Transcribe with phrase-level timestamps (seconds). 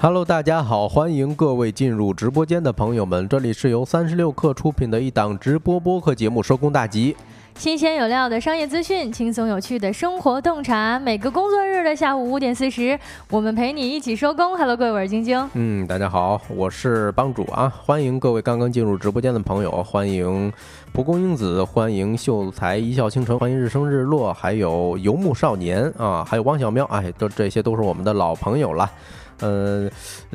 [0.00, 7.12] Hello，大家好，欢迎各位进入直播间的朋友们，这里是由三十六氪出品的一档直播播客节目《收工大吉》。
[7.56, 11.00] 新鲜有料的商业资讯，轻松有趣的生活洞察。
[11.00, 12.96] 每个工作日的下午五点四十，
[13.28, 14.56] 我们陪你一起收工。
[14.56, 15.50] Hello，各位，我是晶晶。
[15.54, 20.52] 嗯，大家好，我是帮主啊，欢迎各位刚刚进入直播间的朋友，欢迎
[20.92, 28.88] 蒲公英子，欢迎秀才一笑倾城，欢迎日升日落，还有游牧少年啊，还有汪小喵，哎，都这些都是我们的老朋友了。
[29.40, 29.88] 呃，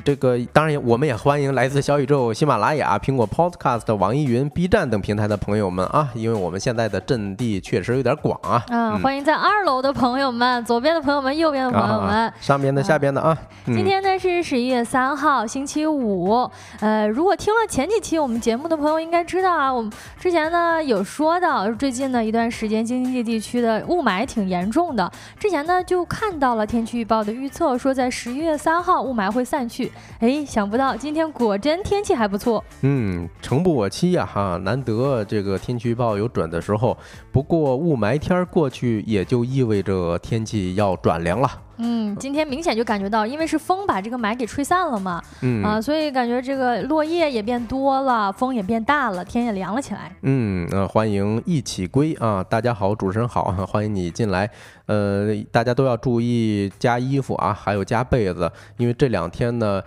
[0.03, 8.63] 这个当然也，我们也欢迎来自小宇宙、喜马拉雅、苹果 Podcast、网易云、B 站等平台的朋友们啊，因为我们现在的阵地确实有点广啊。
[8.69, 13.37] 嗯，欢迎在二楼的朋友们、左边的朋友们、右边的朋友们、上边的、下边的啊。
[13.65, 16.49] 今天呢是十一月三号，星期五。
[16.79, 25.11] 呃，如果听了前几期我们节目的朋友应该知道啊，我们之前呢有说到，最近呢一段时间京津冀地区的雾霾挺严重的。
[25.37, 28.92] 之前呢就看到了天气预报的预测，说在十一月三号。
[29.01, 32.63] 雾霾会散去，哎，想不到今天果真天气还不错。
[32.81, 36.97] 嗯，诚不我欺呀，哈，难得这个天气预报有准的时候。
[37.31, 41.49] 不过雾霾天过去，也就意味着天气要转凉了。
[41.77, 50.11] 嗯，今天明显就感觉到，因为是风把这个霾给吹散了嘛，嗯啊，所以感觉这个落叶也变多了，风也变大了，天也凉了起来。
[50.21, 52.43] 嗯，那欢迎一起归啊！
[52.43, 54.49] 大家好，主持人好，欢迎你进来。
[54.85, 59.81] 呃，大家都要注意加衣服啊，还有加被子，因为这两天呢，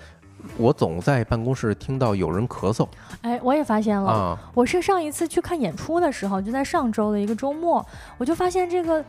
[0.59, 2.89] 我总在办公室听到有人咳嗽。
[3.23, 7.87] 哎，我也发现了，我是上一次去看演出的时候，就在上周的一个周末，
[8.19, 9.05] 我就发现这个。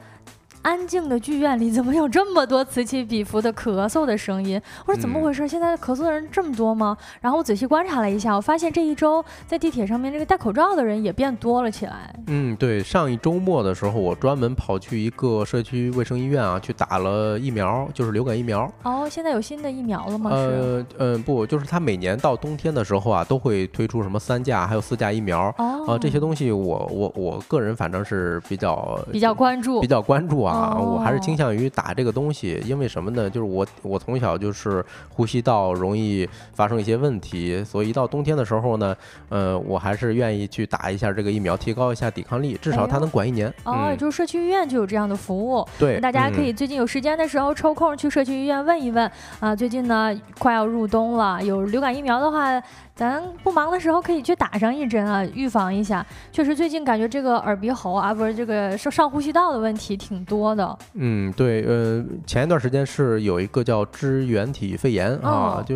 [0.62, 4.62] 安静的剧院里怎么有这么多此起彼伏的咳嗽的声音？
[4.86, 5.48] 我说怎么回事？
[5.48, 6.98] 现在咳嗽的人这么多吗？
[7.22, 12.14] 然后我仔细观察了一下，我发现这一周在地铁上面这个戴口罩的人也变多了起来。
[12.28, 18.70] 嗯，对，上一周末的时候，我专门跑去一个社区卫生医院啊，去打了疫苗，就是流感疫苗。
[18.84, 20.32] 哦，现在有新的疫苗了吗？
[20.34, 25.54] 呃，嗯，不，就是他每年到冬天的时候啊，都会推出什么三价还有四价疫苗。
[25.58, 30.47] 哦，啊，这些东西我我我个人反正是比较比较关注，比较关注。
[30.48, 33.30] 啊，我还是倾向于打这个东西，因为什么呢？
[33.30, 38.96] 就是我我从小就是呼吸道容易发生一些问题，所以一到冬天的时候呢，
[39.30, 43.54] 呃，我还是愿意去打一下这个疫苗，提高一下抵抗力，至少它能管一年。
[43.64, 45.68] 哦，就是社区医院就有这样的服务。
[45.78, 49.56] 对，大家可以最近有时间的时候抽空去社区医院问一问啊。
[49.56, 52.62] 最近呢，快要入冬了，有流感疫苗的话。
[52.98, 56.04] 咱不忙的时候可以去打上一针啊，预防一下。
[56.32, 60.76] 确实，最近感觉这个耳鼻喉啊，不是这个上上呼吸道的问题挺多的。
[60.96, 65.76] 嗯，对，呃，前一段时间是有一个叫支原体肺炎啊，就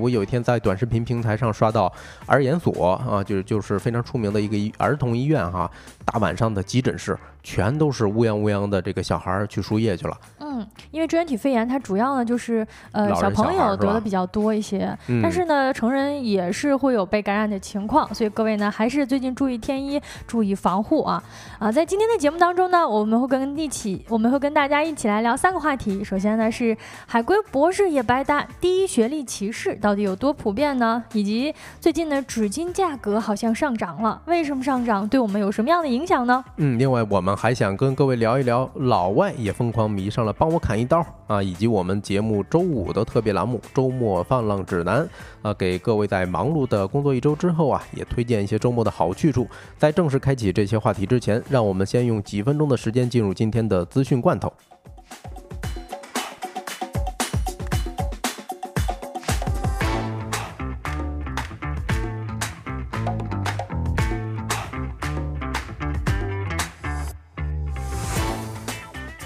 [0.00, 1.92] 我有一天在短视频平台上刷到
[2.24, 5.70] 儿研所啊，就是就是非常出名的一个儿童医院哈，
[6.06, 7.14] 大晚上的急诊室。
[7.46, 10.16] 全都是乌泱乌泱的这个小孩儿去输液去了。
[10.40, 14.92] 嗯，因为支原体肺炎它主要呢就是呃小朋友得的比较多一些，
[15.22, 21.22] 但是呢成人也是会有被感染的情况，所以各位呢还是最近注意添衣，注意防护啊
[21.60, 21.70] 啊！
[21.70, 26.02] 在今天的节目当中呢，我们会跟一起我们会跟大家一起来聊三个话题。
[26.02, 26.76] 首先呢是
[27.06, 31.00] 海归博士也白搭，第一学历歧视到底有多普遍呢？
[31.12, 35.08] 以及最近呢纸巾价格好像上涨了，为什么上涨？
[35.08, 36.44] 对我们有什么样的影响呢？
[36.56, 37.35] 嗯，另外我们。
[37.36, 45.06] 还想跟各位聊一聊，老外也疯狂迷上了帮我砍一刀啊，以及我们节目周五的特别栏目周末放浪指南
[45.42, 49.46] 啊，给各位在忙碌的工作一周之后啊，也推荐一些周末的好去处。
[49.76, 54.50] 在正式开启这些话题之前，让我们先用几分钟的时间进入今天的资讯罐头。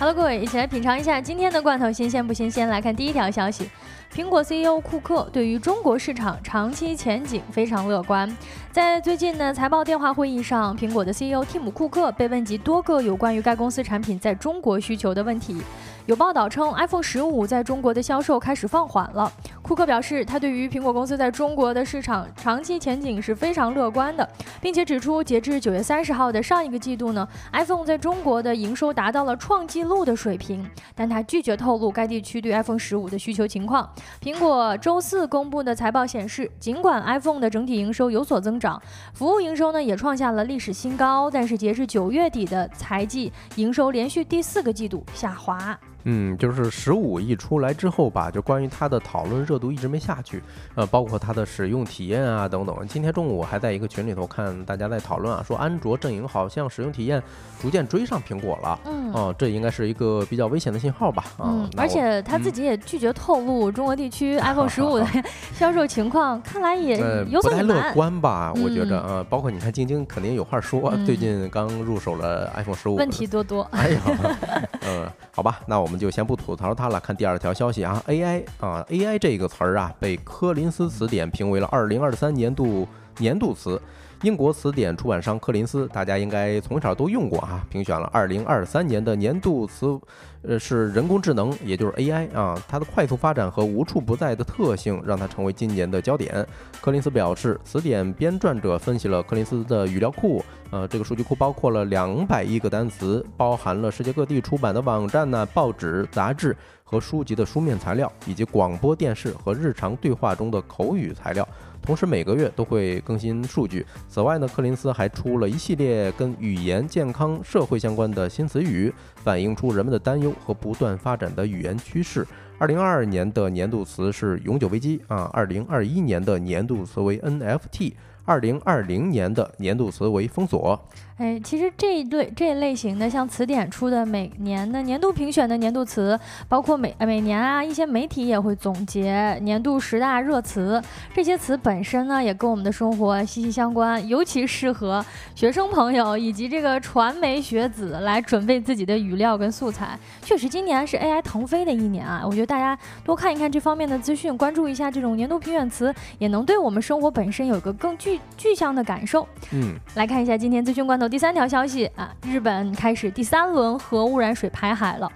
[0.00, 2.66] Hello，各位，一起来品尝一下今天的罐头新鲜不新鲜？
[2.66, 3.68] 来看第一条消息，
[4.10, 8.34] 苹果 CEO 库克对于中国市场长期前景非常乐观。
[8.72, 15.60] 在最近的财报电话会议上，苹果的 CEO 蒂姆·库克被问及多个有关于该公司产品在中国需求的问题。
[16.06, 19.30] 有报道称，iPhone 十五在中国的销售开始放缓了。
[19.62, 24.28] 库克表示，他对于苹果公司在中国的市场长期前景是非常乐观的，
[24.60, 30.68] 并且指出，截至九月三十号的上一个季度呢，iPhone 在中国的营收达到了创纪录的水平。
[30.96, 33.88] 但他拒绝透露该地区对 iPhone 十五的需求情况。
[34.20, 38.80] 苹果周四公布的财报显示，尽管 iPhone 的整体营收有所增长，
[39.14, 45.78] 服务营收呢也创下了历史新高，但是截至九月底的财季，营收连续第四个季度下滑。
[46.04, 50.42] 嗯，就是十五一出来之后吧，就关于它的讨论热度一直没下去，
[50.74, 52.76] 呃，包括它的使用体验啊等等。
[52.88, 57.22] 今天中午我还在一个群里头看大家在讨论啊，说安卓阵营好像使用体验
[57.60, 61.24] 逐渐追上苹果了，嗯，哦，这应该是一个比较危险的信号吧？
[61.38, 65.06] 嗯，而且他自己也拒绝透露中国地区 iPhone 十五的
[65.54, 66.96] 销售情况，看来也
[67.28, 68.52] 有所不太乐观吧？
[68.56, 73.62] 我觉着，呃，包括你看晶晶肯定有话说，最近刚入手了 iPhone 十五，问题多多。
[73.72, 74.00] 哎呀，
[74.86, 82.86] 嗯，好吧，那我我们就先不吐槽它了，看第二条消息啊，AI 啊，AI 这个词儿啊，被柯林斯词典评为了二零二三年度
[83.18, 83.82] 年度词。
[84.22, 89.98] 英国词典出版商柯林斯，大家应该从小都用过啊，评选了二零二三年的年度词，
[90.42, 96.46] 呃，是人工智能，也就是 AI 啊，它的快速发展和无处不在的特性，让它成为今年的焦点。
[96.82, 111.48] 柯林斯表示，词典编撰者分析了柯林斯的语料库，呃，这个数据库包括了两百亿个单词，包含了世界各地出版的网站呢、报纸、杂志和书籍的书面材料，以及广播电视和日常对话中的口语材料。
[111.82, 113.84] 同时每个月都会更新数据。
[114.08, 122.26] 此外呢，柯林斯还出了一系列跟语言、健康、社会相关的新词语，反映出人们的担忧和不断发展的语言趋势。
[122.58, 127.94] 二零二二年的年度词是“永久危机”啊，二零二一年的年度词为 NFT，
[128.26, 130.78] 二零二零年的年度词为“封锁”。
[131.20, 136.18] 哎，其实这一类这一类型的，像词典出的每年的年度评选的年度词，
[136.48, 140.82] 包括每每年啊，一些媒体也会总结年度十大热词。
[141.12, 149.98] 这些词本身呢，也跟我们的生活息息相关，尤其适合学生朋友以及这个传媒学子来准备自己的语料跟素材。
[150.22, 152.22] 确实，今年是 AI 腾飞的一年啊！
[152.24, 159.28] 我觉得大家多看一看这方面的资讯，关注一下这种年度评选词，也能对我们生活本身有一个更具具象的感受。
[159.50, 161.09] 嗯，来看一下今天资讯关头。
[161.10, 165.10] 第三条消息啊，日本开始第三轮核污染水排海了。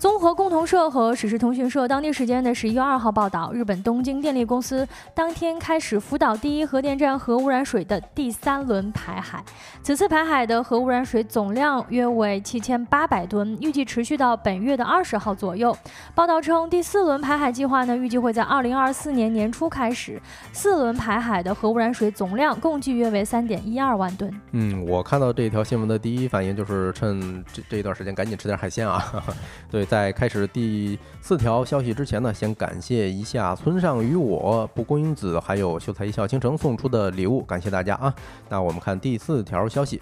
[0.00, 9.44] 综合共同社和史事通讯社当地时间的十一月二号报道，日本东京电力公司当天开始福岛第一核电站核污染水的第三轮排海。
[9.82, 15.76] 此次排海的核污染水总量约为七千八百吨，预计持续到本月的二十号左右。
[16.14, 20.18] 报道称，第四轮排海计划呢，预计会在二零二四年年初开始。
[20.50, 24.32] 四轮排海的核污染水总量共计约为三点一二万吨。
[24.52, 29.04] 嗯，我看到这条新闻的第一反应就是趁这这一段时间赶紧吃点海鲜啊。
[29.70, 29.86] 对。
[29.90, 38.14] 在开始第四条消息之前呢，先感谢一下村上与我、蒲公英子还有秀才一笑倾城送出的礼物，感谢大家啊！
[38.48, 40.00] 那我们看第四条消息。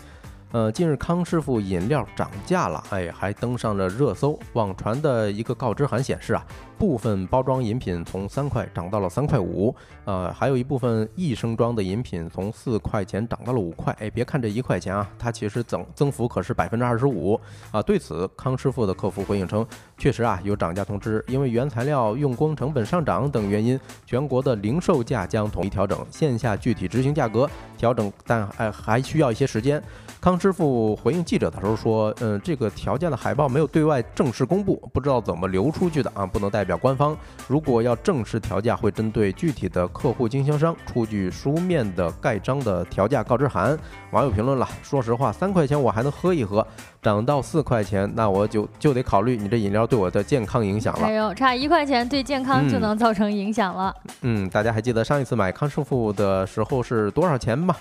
[0.51, 4.39] 呃，近日康师傅饮料涨价了，哎，还登上了热搜。
[4.55, 6.43] 网传的一个告知函显示啊，
[6.79, 9.75] 部分包装饮品从三块涨到了三块五，
[10.07, 13.95] 呃，还有一部分一升装的饮品从四块钱涨到了五块。
[14.01, 17.39] 哎，别看这一块钱啊，它其实增增幅可是百分之二十五
[17.71, 17.83] 啊。
[17.83, 19.67] 对此，康师傅的客服回应称，
[19.99, 27.47] 确实啊有涨价通知，因为原材料、用工成本上涨等原因，全国的零售价将统一调整，线下具体执行价格
[27.77, 29.83] 调整，但哎还需要一些时间。
[30.21, 37.17] 康师傅回应记者的时候说：“嗯，这个调价的海报没有对外正式公布，不知道怎么流出去的啊，不能代表官方。
[37.47, 43.79] 如果要正式调价，会针对具体的客户经销商出具书面的盖章的调价告知函。”
[44.11, 46.67] 网友评论了：“说实话，三块钱我还能喝一喝，
[47.01, 53.95] 涨到四块钱，那我就就得考虑你这饮料对我的健康影响了。”哎呦，差一块钱对健康就能造成影响了。
[54.23, 57.75] 嗯，大家还记得上一次买康师傅的时候是多少钱吗？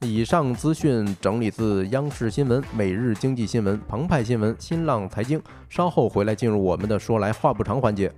[0.00, 5.40] 以上资讯整理自央视新闻、每日经济新闻、澎湃新闻、新浪财经。
[5.70, 8.12] 稍后回来进入我们的说来话不长环节。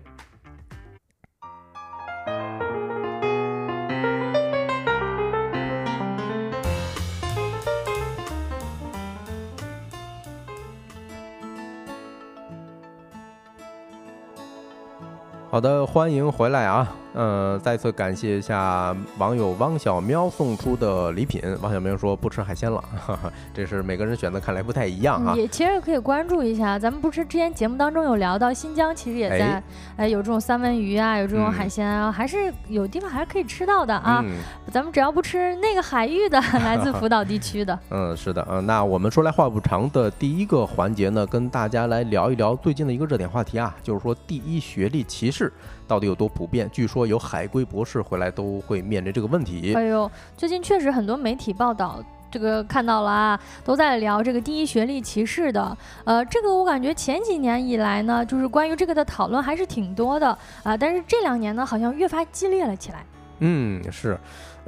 [15.56, 16.94] 好的，欢迎回来啊。
[17.18, 21.42] 嗯，再次感谢一下网友汪小喵送出的礼品。
[21.62, 22.82] 汪小喵说不吃海鲜了，
[23.54, 25.34] 这是每个人选择看来不太一样啊。
[25.34, 29.62] 也其实可以关注一下，咱们不是之前节目当中有聊到新疆，其实也在
[29.96, 34.22] 哎有这种三文鱼啊，有这种海鲜啊，还是有地方还是可以吃到的啊。
[34.70, 37.78] 咱们只要不吃那个海域的， 来自福岛地区的。
[37.88, 45.50] 嗯，是的，嗯，那我们说来话不长的第一个环节呢，跟大家来聊一聊最近的一个热点话题啊，就是说第一学历歧视。
[45.86, 46.68] 到底有多普遍？
[46.70, 49.74] 据说有海归博士回来都会面临这个问题。
[49.74, 55.76] 哎呦，最近确实很多媒体报道，这个看到了啊，都在聊这个第一学历歧视的。
[56.04, 63.04] 呃，这个我感觉前几年以来呢，就是关于这个的讨论还是挺多的啊，但是这两年呢，好像越发激烈了起来。
[63.38, 64.18] 嗯，是。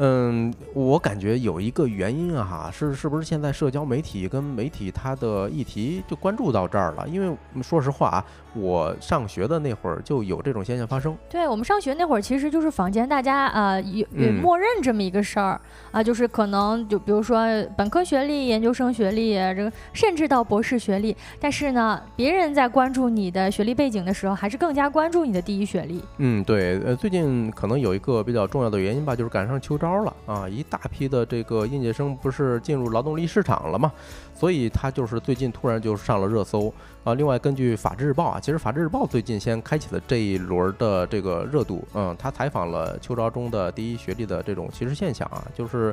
[0.00, 7.08] 嗯，我感觉有一个原因啊，是是不是现在社交媒体跟媒体它的议题就关注到这儿了？
[7.08, 8.24] 因为说实话啊，
[8.60, 11.16] 我上学的那会儿就有这种现象发生。
[11.28, 14.06] 对我们上学那会儿，其实就是坊间大家呃有
[14.40, 15.60] 默认这么一个事儿
[15.90, 17.42] 啊，就是可能就比如说
[17.76, 26.04] 本科学历、研究生学历，这个甚至到博士学历，但是呢，别人在关注你的学历背景的时候，还是更加关注你的第一学历。
[26.18, 29.88] 嗯，对，呃，最近可能有一个比较重要的原因吧，就是赶上秋招。
[29.88, 30.46] 招了啊！
[30.46, 33.90] 一大批的这个应届生不是进入劳动力市场了吗？
[34.38, 37.14] 所以他就是最近突然就上了热搜啊。
[37.14, 41.84] 另外，根据法制日报啊，其实法制日报最近先开启了这一轮的这个热度。
[41.94, 45.92] 嗯，他采访了秋招中的第一学历的这种歧视现象啊，就是。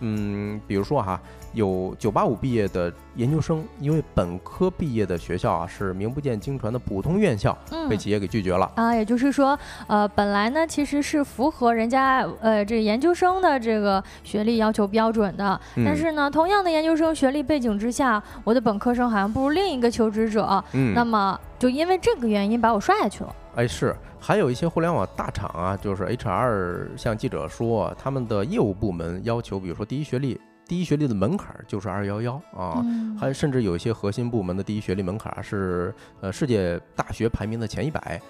[0.00, 1.20] 嗯，比如说哈，
[1.52, 7.56] 有九八五毕业的研究生，因为本科毕业的学校啊是名不见经传的普通院校，
[7.88, 8.70] 被企业给拒绝了。
[8.76, 8.94] 啊。
[8.94, 20.62] 也就是说，呃，本来呢其实是符合人家呃这研究生的这个学历要求标准的，但是呢，同样的研究生学历背景之下，我的本科生好像不如另一个求职者，
[20.94, 23.36] 那么就因为这个原因把我刷下去了。
[23.56, 32.84] 哎，是，还有一些互联网大厂啊，就是 HR 向记者说，他们的业务部门要求，比如说第一学历，第一学历的门槛就是二幺幺啊，
[33.18, 38.20] 还甚至有一些核心部门的第一学历门槛是呃世界大学排名的前一百，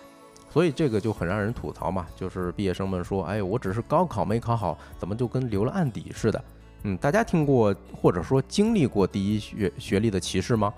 [0.51, 6.45] 所以这个就很让人吐槽嘛，就是毕业生们说，哎，我只是高考没考好，怎么就跟留了案底似的？
[6.83, 10.71] 嗯，大家听过或者说经历过第一学学历的歧视吗？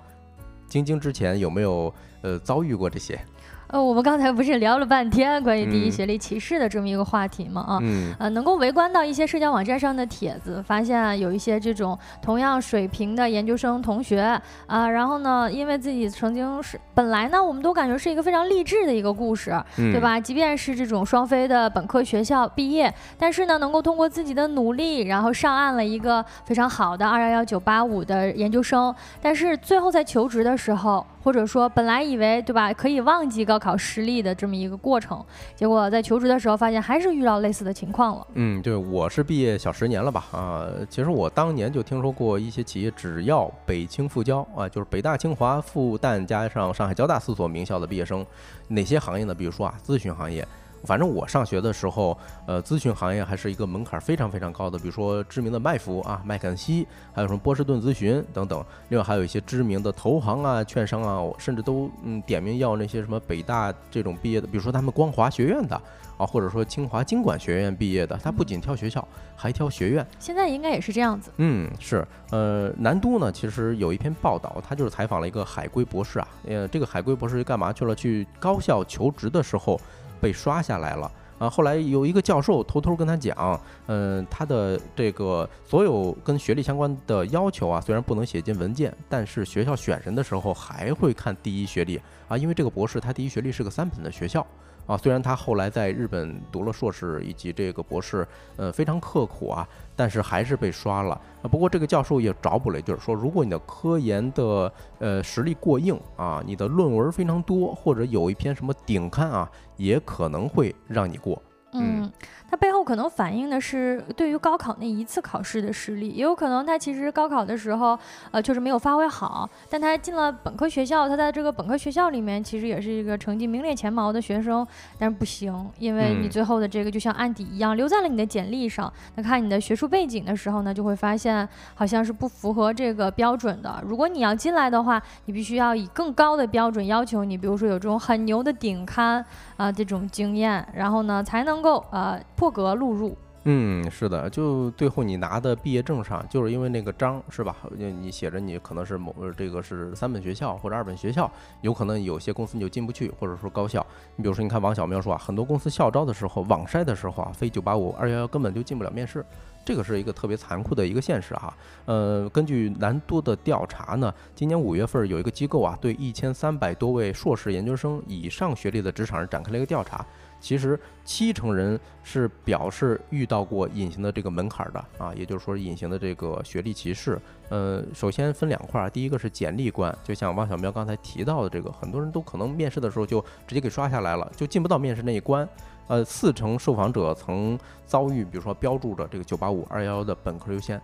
[0.67, 3.19] 晶晶之前有没有呃遭遇过这些？
[3.67, 7.61] 呃，我们刚才不是聊了半天关于第一学历歧视的这么一个话题吗？
[7.67, 7.79] 啊，
[8.17, 20.17] 呃，能够围观到一些社交网站上的帖子，发现有一些这种同样水平的研究生同学啊，然后呢，因为自己曾经是本来呢，我们都感觉是一个非常励志的一个故事，对吧？
[20.17, 31.05] 即便是这种双非的本科学校毕业，但是呢，能够通过自己的努力，然后上岸了一个非常好的二幺幺九八五的研究生，但是最后在求职的时候。
[31.27, 35.21] 或者说，本来以为对吧，可以忘记高考失利的这么一个过程，
[35.57, 38.25] 结果在求职的时候发现还是遇到类似的情况了。
[38.35, 40.23] 嗯，对，我是毕业小十年了吧？
[40.31, 48.25] 啊，其实我当年就听说过一些企业只要北清复交啊，就是北大、清华、复旦加上上海交大四所名校的毕业生，
[48.69, 49.35] 哪些行业呢？
[49.35, 50.47] 比如说啊，咨询行业。
[50.83, 58.63] 反正我上学的时候，呃，咨询行业还是一个门槛非常非常高的，比如说知名的麦弗啊、麦肯锡，还有什么波士顿咨询等等。
[58.89, 65.75] 另外还有一些知名的投行啊、券商啊，甚至都嗯点名要那些什么北大这种毕业的，比如说他们光华学院的
[66.17, 69.05] 啊，或者说清华经管学院毕业的，他不仅挑学校，
[69.35, 70.05] 还挑学院。
[70.19, 71.31] 现在应该也是这样子。
[71.37, 72.07] 嗯，是。
[72.31, 77.95] 呃，南都呢，其实有一篇报道，他就是采访了一个海归博士啊，呃，这个海归博士干嘛去了？
[77.95, 79.79] 去高校求职的时候。
[80.19, 81.49] 被刷下来了啊！
[81.49, 94.45] 后来有一个教授偷偷跟他讲，嗯，他的这个所有跟学历相关的要求啊，虽然不能写进文件，但是学校选人的时候还会看第一学历啊，因为这个博士他第一学历是个三本的学校。
[94.87, 101.49] 啊，虽然他后来在日本读了硕士以及这个博士，呃，非常刻苦啊，但是还是被刷了啊。
[101.51, 111.41] 不过这个教授也找补了，就是说，如果你的科研的呃实力过硬啊，你的论文非常多，或者有一篇什么顶刊啊，也可能会让你过。
[111.73, 112.09] 嗯。
[112.49, 117.99] 它背后可能反映的是对于高考那一次考试的实力，也有可能他其实高考的时候，
[118.31, 124.65] 呃，确实没有发挥好，但他进了本科学校，他在这个本科学校里面其实也是一个成绩名列前茅的学生，
[124.97, 133.83] 但是不行，因为你最后的这个就像案底一样留在了你的简历上，那看你的学术背景的时候呢，就会发现好像是不符合这个标准的。
[133.85, 139.23] 如果你要进来的话，你必须要以更高的标准要求你，比如说有这种很牛的顶刊
[139.57, 142.17] 啊这种经验，然后呢才能够呃。
[142.37, 147.55] 破格录入，嗯，是的，就最后你拿的毕业证上，就是因为那个章是吧？
[147.75, 151.29] 你写着你可能是某这个是三本学校或者二本学校，
[151.61, 153.83] 有可能有些公司你就进不去，或者说高校。
[154.15, 159.25] 你比如说，你看王小喵说啊，很多公司校招的时候，网筛的时候啊，非九八五二幺幺根本就进不了面试，
[159.65, 161.51] 这个是一个特别残酷的一个现实哈。
[161.85, 170.05] 呃，根据南都的调查呢，今年五月份有一个机构啊，对一千三百多位硕士研究生以上学历的职场人展开了一个调查。
[170.39, 177.19] 其实七成人是表示遇到过隐形的这个门槛的啊，也就是说隐形的这个学历歧视。
[177.49, 185.47] 呃，首先分两块，第一个是简历关，就像汪小喵刚才提到的这个，很多人都可能面试的时候就直接给刷下来了，就进不到面试那一关。
[185.87, 190.79] 呃，四成受访者曾遭遇，比如说标注着这个九八五二幺幺的本科优先。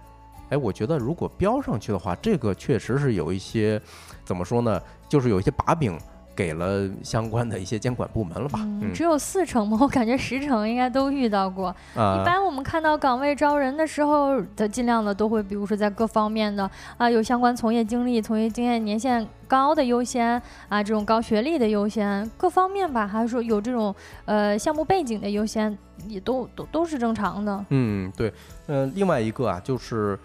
[0.50, 3.82] 哎，我觉得如果标上去的话，这个确实是有一些
[4.24, 6.00] 怎么说呢，就是有一些把柄。
[6.36, 8.60] 给了相关的一些监管部门了吧？
[8.82, 9.78] 嗯，只有四成吗？
[9.82, 11.70] 我感觉十成应该都遇到过。
[11.94, 23.94] 一般我们看到岗位招人的时候，的尽量的都会，比如说在各方面的啊，有相关从业经历、从业经验年限高的优先啊，这种高学历的优先，各方面吧，还是说有这种
[24.26, 27.66] 呃项目背景的优先，也都都都是正常的。
[27.70, 28.34] 嗯，对，
[28.68, 30.18] 嗯，另外一个啊，就是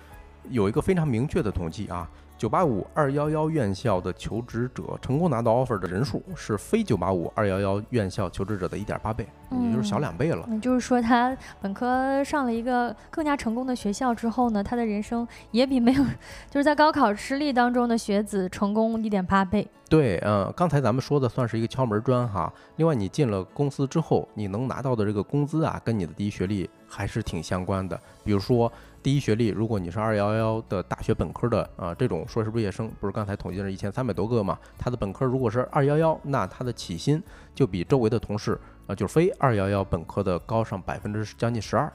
[0.48, 2.08] 有一个非常明确的统计啊。
[2.38, 10.48] 九八五二幺幺院校的求职者成功拿到 offer 的人数是非九八五二幺幺院校求职者的一点八倍，也就是小两倍了。
[10.52, 16.04] 也就是说，他本科上了一个更加成功的学校之后呢，他的人生也比没有
[16.48, 19.66] 就是在高考失利当中的学子成功一点八倍。
[19.88, 22.52] 对，嗯，刚才咱们说的算是一个敲门砖哈。
[22.76, 27.98] 另外，你进了公司之后，你能拿到的这个工资啊，跟你的第一学历还是挺相关的。
[28.22, 28.70] 比如说。
[29.02, 34.58] 第一学历，如果你是二幺幺的大学本科的啊，这种硕士毕业生，不是刚才统计是一千三百多个嘛？
[34.76, 37.22] 他的本科如果是二幺幺，那他的起薪
[37.54, 41.90] 就比周围的同事啊，就是非二幺幺本科的高上百分之将近十二，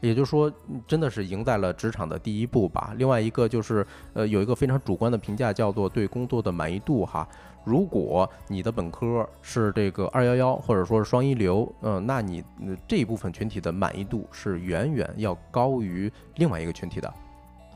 [0.00, 0.52] 也就是说，
[0.86, 2.92] 真的是赢在了职场的第一步吧。
[2.96, 7.26] 另外一个就是，呃，有一个非常主观的评价，叫做对工作的满意度哈。
[7.66, 12.44] 如果你的本科是这个二幺幺或者说是双一流，嗯，那你
[12.86, 17.14] 这一部分群体的满意度是远远要高于另外一个群体的，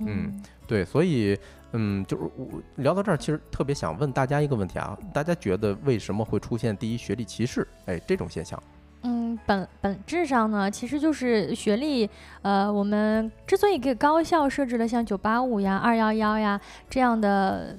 [0.06, 1.36] 嗯，对，所以，
[1.72, 7.66] 嗯，就是我聊到这儿，其实特别想问大家一个问题啊，大家觉得为什么会出现第一学历歧视？
[7.86, 8.62] 哎，这种现象？
[9.02, 12.08] 嗯，本本质上呢，其实就是学历，
[12.42, 17.76] 呃，我们之所以给高校设置了像九八五呀、二幺幺呀这样的。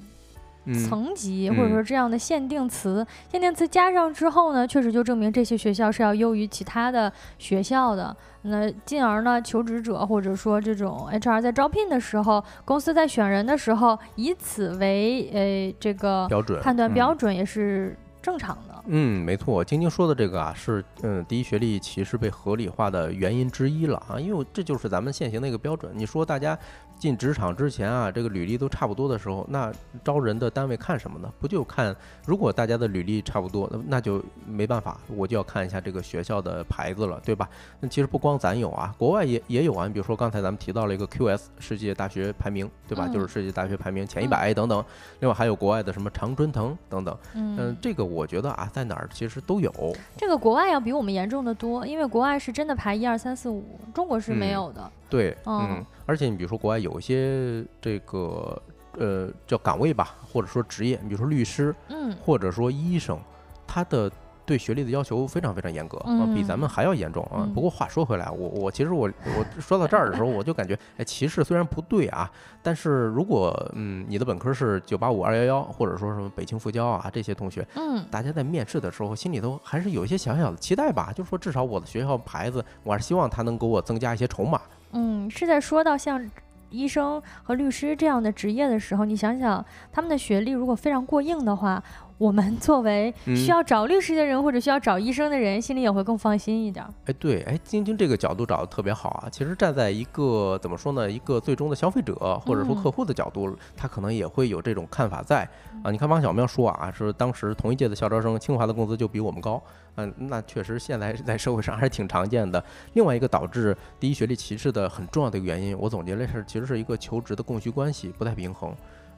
[0.72, 8.16] 层级或者说这样的限定词，限定词加上之后呢，确实就证明这些学校是要优于其他的学校的。
[8.42, 18.82] 那进而呢，求职者或者说这种 HR 在招聘的时候，公司在选人的时候，以此为呃这个标准判断标准也是正常的。
[18.86, 25.92] 嗯，没错，晶晶说的这个啊，是嗯第一学历歧视被合理化的原因之一了啊，因为这就是咱们现行的一个标准。
[25.94, 26.56] 你说大家。
[27.02, 29.72] 进职场之前啊，这个履历都差不多的时候，那
[30.04, 31.28] 招人的单位看什么呢？
[31.40, 31.92] 不就看
[32.24, 37.50] 如果大家的履历差不多，那那就没办法，我就要看一下这个学校的牌子了，对吧？
[37.80, 39.88] 那其实不光咱有啊，国外也也有啊。
[39.88, 43.08] 你比如说刚才咱们提到了一个 QS 世界大学排名，对吧？
[43.08, 44.84] 就是世界大学排名前一百等等。
[45.18, 47.18] 另外还有国外的什么常春藤等等。
[47.34, 49.72] 嗯，这个我觉得啊，在哪儿其实都有。
[50.16, 54.88] 这个国外要比我们严重的多，因为国外是真的排一二三四五，中国是没有的。
[55.10, 58.60] 对，嗯，而且你比如说国外有一些这个
[58.98, 63.18] 呃叫岗位吧，或者说职业，你比如说律师，嗯，或者说医生，
[63.66, 64.12] 他的。
[64.44, 67.48] 对学历的要求非常非常严格啊，比咱们还要严重啊。
[67.54, 72.28] 不过话说回来，我我其实我我说到这儿的时候，我就感觉，哎，歧视虽然不对啊，
[72.60, 84.60] 但是如果嗯你的本科是九八五二幺幺，或者说什么北清复交啊这些同学，嗯，大家在面试的时候心里头还是有一些小小的期待吧，就是说至少我的学校牌子，我还是希望他能给我增加一些筹码。
[84.92, 86.30] 嗯，是在说到像
[86.70, 91.82] 医生和律师这样的职业的时候，你想想他们的学历如果非常过硬的话。
[92.22, 96.86] 我们作为需要找律师的人或者需要找医生的人，心里也会更放心一点。
[97.06, 99.28] 哎，对，哎，晶晶这个角度找的特别好啊。
[99.28, 102.14] 其实站在一个怎么说呢，一个最终的消费者
[102.46, 105.42] 或者说客户的角度，他可能也会有这种看法在
[105.82, 105.90] 啊。
[105.90, 109.60] 你看汪小喵说啊，说当时同一届的校招生，清华的工资就比我们高。
[109.96, 112.62] 嗯，那确实现在在社会上还是挺常见的。
[112.92, 118.72] 另外一个导致第一学历歧视的很重要的一个原因，我总结了是，其实是一个求职的供需关系不太平衡。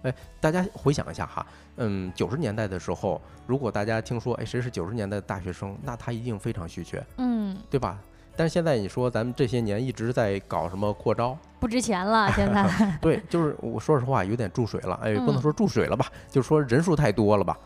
[0.05, 1.45] 哎，大家回想一下哈，
[1.77, 7.99] 嗯，九十年代的时候，如果大家听说，哎，谁是九十年代的大学生，那他一定非常稀缺，嗯，对吧？
[8.37, 12.99] 但是现在你说咱们这些年一直在搞什么扩招，不值钱了， 现在。
[13.01, 17.57] 对，就是我说实话有点注水了，哎，不能说注水了吧，就是说人数太多了吧。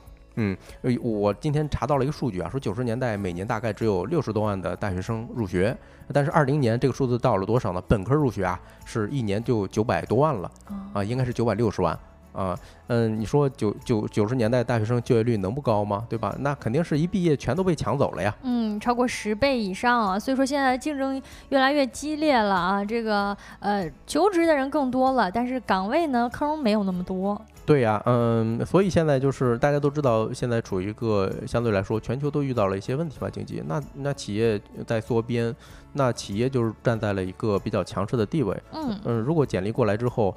[0.40, 0.57] 嗯，
[1.03, 5.77] 我今天查到了一个数据啊，说九十年代每年大概只有六十多万的大学生入学，
[6.12, 7.83] 但是二零年这个数字到了多少呢？
[7.88, 10.48] 本科入学啊，是一年就九百多万了，
[10.92, 11.98] 啊，应该是九百六十万。
[12.33, 16.07] 啊，嗯，你说九九九十年代大学生就业率能不高吗？
[16.09, 16.35] 对吧？
[16.41, 18.33] 那肯定是一毕业全都被抢走了呀。
[18.43, 22.85] 嗯，超过十倍以上啊，所以说现在竞争越来越激烈了啊。
[22.85, 27.41] 这个呃，求职的人更多了，但是岗位呢，坑没有那么多。
[27.67, 33.62] 对呀，嗯，所以现在就是大家都知道，现在处于一个相对来说全球都遇到了一些问题吧，经济。
[33.67, 35.55] 那那企业在缩编，
[35.95, 38.57] 那企业就是站在了一个比较强势的地位。
[38.73, 40.35] 嗯嗯，如果简历过来之后。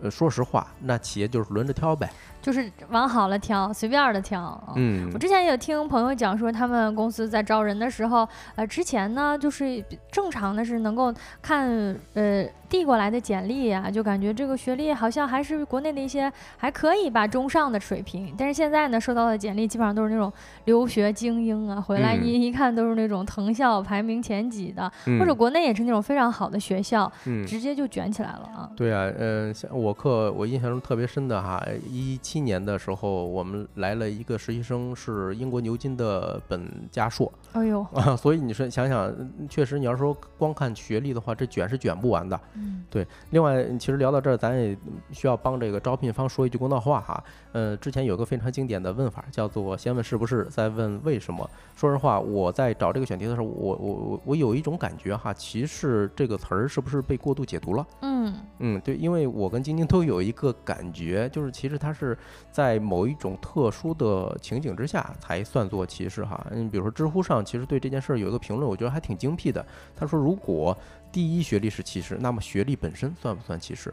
[0.00, 2.10] 呃，说实话，那企业就是轮着挑呗。
[2.48, 4.58] 就是往好了挑，随便的挑。
[4.74, 11.68] 嗯，我之前也有听朋友讲说，他们公司在招人的时候，呃，之前呢就是正常的是能够看
[12.14, 18.34] 呃递过来的简历啊，就感觉这个学历好像还是国内的一些还可以吧，中上的水平。
[18.38, 20.32] 但是现在呢，收到的简历基本上都是那种
[20.64, 27.44] 留学精英啊，回来嗯一一看都是那种藤校排名前几的，嗯或者国内也是那种非常好的学校，嗯。
[27.46, 28.70] 直接就卷起来了啊。
[28.76, 42.38] 对啊，嗯、像我课我印象中特别深的哈，一七年的时候，我们来了一个实习生，是英国牛津的本加硕哎呦，啊， 所以你说想想，嗯确实你要说光看学历的话，这卷是卷不完的。
[42.54, 44.76] 嗯对，另外，其实聊到这儿，咱也
[45.10, 47.22] 需要帮这个招聘方说一句公道话哈。
[47.52, 51.48] 呃，之前有个非常经典的问法，叫做先问是不是，再问为什么。
[51.76, 57.86] 说实话，我在找这个选题的时候，我我我我有一种感觉哈，歧视这个词儿是不是被过度解读了？
[58.02, 62.17] 嗯嗯，对，因为我跟晶晶都有一个感觉，就是其实它是
[62.50, 66.46] 在某一种特殊的情景之下才算作歧视哈。
[66.50, 69.64] 嗯，比如说知乎上其实对这件事儿有一个评论，我觉得还挺精辟的。
[69.96, 70.76] 他说，如果
[71.10, 73.92] 第一学历是歧视，那么学历本身算不算歧视？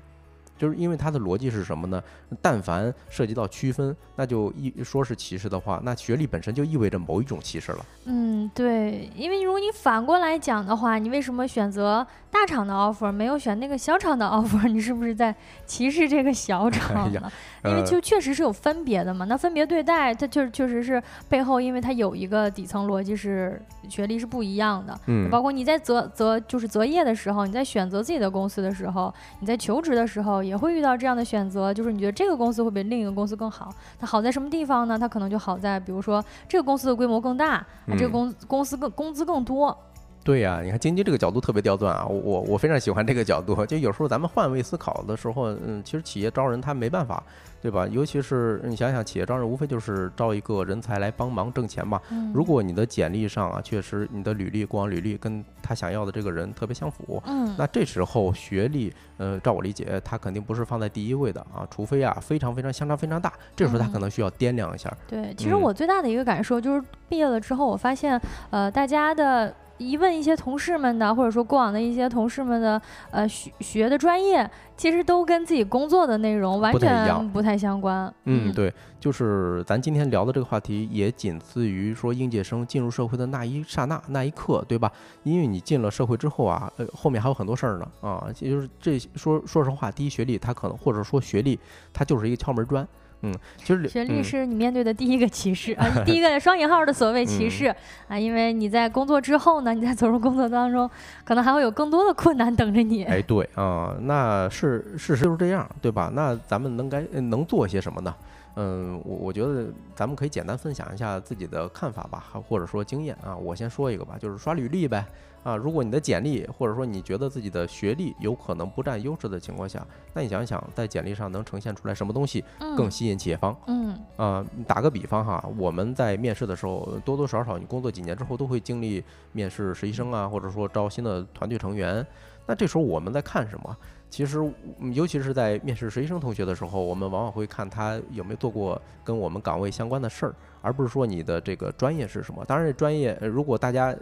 [0.58, 2.02] 就是因为它的逻辑是什么呢？
[2.42, 7.86] 但凡涉及到区分，那就一说是歧视的话，那学历本身就意味着某一种歧视了。
[8.06, 14.68] 嗯，对，因为如果你反过来讲的话，你为什么选择大厂的 offer 没有选那个小厂的 offer？
[14.68, 15.34] 你是不是在
[15.66, 17.12] 歧视这个小厂？
[17.66, 19.26] 因为呃就确实是有分别的嘛。
[19.26, 24.96] 那分别对待，它确确实是背后，因为它有一个底层逻辑是学历是不一样的。
[25.08, 33.74] 嗯，包括你在择择就是择业的时候，你在选择自己的公司的时候，你在求职的时候也会遇到这样的选择，就是你觉得这个公司会比另一个公司更好。
[34.00, 34.98] 它好在什么地方呢？
[34.98, 39.78] 它可能就好在，比如说这个公司的规模更大，啊这个嗯公公司更工资更多。
[40.26, 43.64] 对呀、你看晶晶这个角度特别刁钻啊，我我我非常喜欢这个角度。
[43.68, 47.24] 就有时候咱们换位思考的时候，嗯，其实企业招人他没办法，
[47.62, 47.86] 对吧？
[47.92, 52.02] 尤其是你想想，企业招人无非就是招一个人才来帮忙挣钱嘛。
[52.10, 64.92] 嗯，如果你的简历上啊，确实你的履历过往履历跟他想要的这个人特别相符，嗯，那这时候学历，呃，照我理解，他肯定不是放在第一位的啊，除非啊非常非常相差非常大，这时候他可嗯能需要掂量一下。
[65.08, 78.14] 对，其实嗯我最大的一个感受就是毕业了之后，我发现，呃，大家的一问一些同事们的，或者说过往的一些同事们的，呃，学学的专业，其实都跟自己工作的内容完全不太相关。
[78.24, 84.92] 嗯，对，就是咱今天聊的这个话题，也仅次于说应届生进入社会的那一刹那、那一刻，对吧？
[85.24, 91.60] 因为你进了社会之后啊，呃，后面还有很多事儿呢啊，也就是这说说实话，第一学历它可能或者说学历
[91.92, 92.88] 它就是一个敲门砖，
[93.26, 97.76] 嗯，其实学历嗯是你面对的第一个歧视 啊，第一个双引号的所谓歧嗯视、
[98.08, 100.90] 啊，因为你在工作之后呢，你在走入工作当中，
[101.24, 103.04] 可能还会有更多的困难等着你。
[103.06, 106.12] 哎，对啊、那是事实就是这样，对吧？
[106.14, 108.14] 那咱们能该呃能做些什么呢？
[108.58, 113.36] 嗯，我我觉得咱们可以简单分享一下自己的看法吧，还或者说经验啊。
[113.36, 115.04] 我先说一个吧，就是刷履历呗。
[115.46, 122.44] 啊，如果你的简历或者说你觉得自己的学历有可能不占优势的情况下，那你想一想，在简历上能呈现出来什么东西
[122.76, 123.56] 更嗯吸引企业方？
[123.68, 129.04] 嗯啊、打个比方哈，我们在面试的时候，多多少少你工作几年之后都会经历
[129.34, 132.04] 面试实习生啊，或者说招新的团队成员。
[132.48, 133.78] 那这时候我们在看什么？
[134.10, 134.40] 其实，
[134.80, 142.44] 嗯尤其是在面试实习生同学的时候，我们往往会看他有没有做过跟我们岗位相关的事儿，而不是说你的这个专业是什么。
[142.46, 143.98] 当然，这专业呃如果大家呃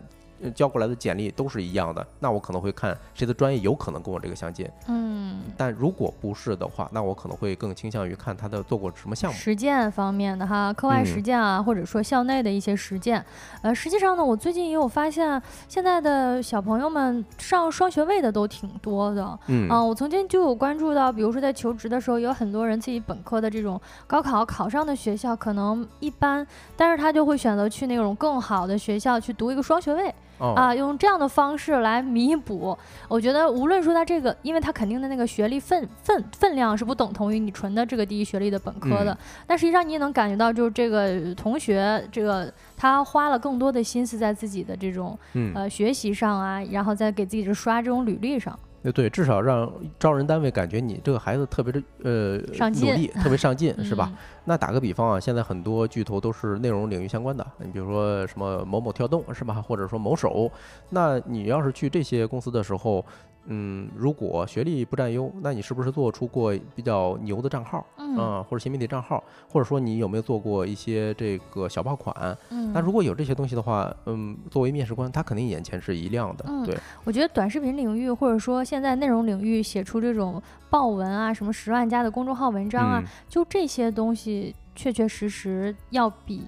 [0.52, 4.70] 交过来的简历都是一样的，那我可能会看谁的专业有可能跟我这个相近。
[4.88, 9.38] 嗯，但如果不是的话，那我可能会更倾向于看他的做过什么项目。
[9.38, 13.24] 实践方面的哈，课外嗯实践啊，或者说校内的一些实践。
[13.62, 19.40] 呃，实际上呢，我最近也有发现，现在的小朋友们上双学位的都挺多的。
[19.48, 30.14] 嗯啊，我曾经就有关注到，比如说在求职的时候，有很多人自己本科的这种高考考上的学校可能一般，但是他就会选择去那种更好的学校去读一个双学位。
[30.38, 32.78] 哦啊，用这样的方式来弥补。
[33.08, 39.18] 我觉得无论说他这个，因为他肯定的那个学历分分分量是不等同于你纯的这个第一学历的本科的，嗯
[39.48, 48.58] 但实际上你也能感觉到，就是这个同学，这个他花了更多的心思在自己的这种嗯，呃学习上啊，然后再给自己这刷这种履历上。
[48.84, 54.10] 对对，至少让招人单位感觉你这个孩子特别的呃上努力，特别上进，是吧？
[54.12, 54.18] 嗯？
[54.46, 60.52] 那打个比方啊，现在很多巨头都是内容领域相关的，你比如说什么某某跳动是吧，或者说某手，
[60.90, 63.04] 那你要是去这些公司的时候，
[63.46, 72.38] 嗯，如果学历不占优，那你是不是做出过比较牛的账号嗯啊、或者新媒体账号，或者说你有没有做过一些这个小爆款？
[72.52, 86.44] 嗯，那如果有这些东西的话，嗯，作为面试官，他肯定眼前是一亮的，嗯对，我觉得短视频领域，或者说现现在内容领域写出这种爆文啊，什么十万加的公众号文章啊，嗯就这些东西，确确实实要比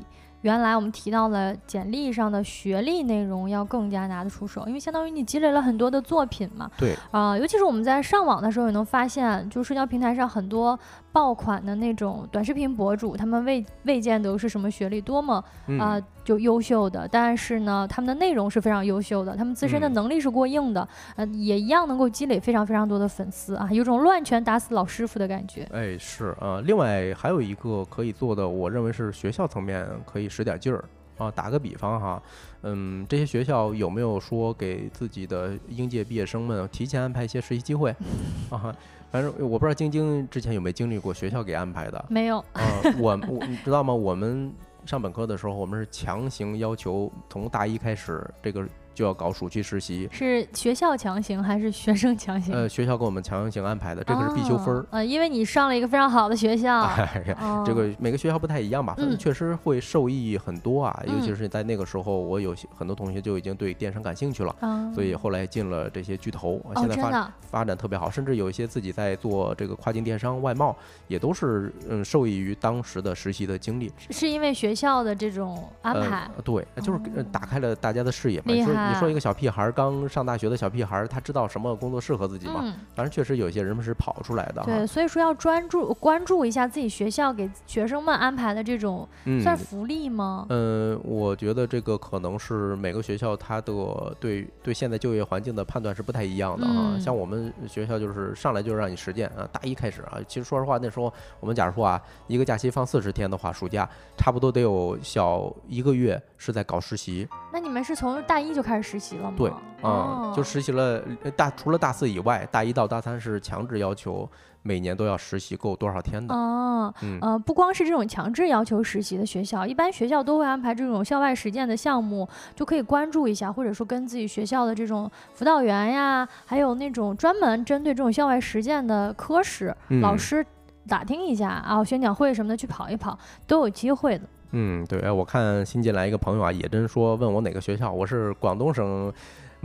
[0.46, 6.70] 原来我们提到了简历上的学历内容要更加拿得出手，因为相当于你积累了很多的作品嘛。
[6.78, 10.80] 对，啊、尤其是我们在上网的时候也能发现，就社交平台上很多
[11.16, 25.66] 爆款的那种短视频博主，他们未未见得是什么学历多么嗯啊、就优秀的，但是呢，他们的内容是非常优秀的，他们自身的嗯能力是过硬的，呃，也一样能够积累非常非常多的粉丝啊，有种乱拳打死老师傅的感觉。
[25.72, 30.84] 哎，是啊、另外还有一个可以做的，我认为是学校层面可以使点劲儿
[31.18, 31.32] 啊。
[31.32, 32.22] 打个比方哈，
[32.64, 37.96] 嗯，这些学校有没有说给自己的应届毕业生们提前安排一些实习机会
[38.52, 38.76] 啊？
[39.12, 42.62] 反正我不知道晶晶之前有没有经历过学校给安排的没有，啊。
[42.98, 43.94] 我我你知道吗？
[43.94, 44.54] 我们
[44.86, 50.10] 上本科的时候，我们是强行要求从大一开始，这个就要搞暑期实习。
[50.12, 52.56] 是学校强行还是学生强行？
[52.56, 54.86] 呃，学校给我们强行安排的，这个是必修分儿哦。
[54.92, 61.04] 呃，因为你上了一个非常好的学校， 哎呀，哦这个每个学校不太一样吧，反正嗯确实会受益很多啊。
[61.06, 70.76] 尤其嗯是在那个时候，我有些很多同学就已经对电商感兴趣了，嗯所以后来进了这些巨头，哦，现在发发展特别好，甚至有一些自己在做这个跨境电商、外贸，
[71.08, 73.92] 也都是嗯受益于当时的实习的经历。
[73.98, 77.00] 是是因为学校的这种安排，呃，对，就是
[77.32, 78.46] 打开了大家的视野嘛。
[78.90, 82.62] 你说一个小屁孩儿刚上大学的小屁孩儿，他知道什么工作适合自己吗？
[82.64, 84.64] 嗯，反正确实有些人们是跑出来的。
[84.64, 90.46] 对，所以说要专注关注一下自己学校给学生们安排的这种，嗯，算是福利吗？
[90.50, 96.94] 嗯，我觉得这个可能是每个学校它的对对现在就业环境的判断是不太一样的啊。
[96.94, 109.34] 嗯像我们学校就是上来就让你实践啊，大一开始啊，其实说实话那时候我们假如说啊，一个假期放四十天的话，暑假差不多得有小一个月是在搞实习，那你们是从大一就开始实习了吗？
[109.38, 109.50] 对
[109.82, 114.30] 嗯、哦，就实习了呃大除了大四以外，大一到大三是强制要求
[114.62, 129.68] 每年都要实习够多少天的，哦，嗯呃，不光是这种强制要求实习的学校，一般学校都会安排这种校外实践的项目，就可以关注一下，或者说跟自己学校的这种辅导员呀，还有那种专门针对这种校外实践的科室、
[130.02, 130.44] 老嗯师
[130.88, 134.24] 打听一下啊，宣讲会什么的去跑一跑，都有机会的。
[134.58, 139.12] 嗯，对，哎我看新进来一个朋友啊，也真说问我哪个学校，我是广东省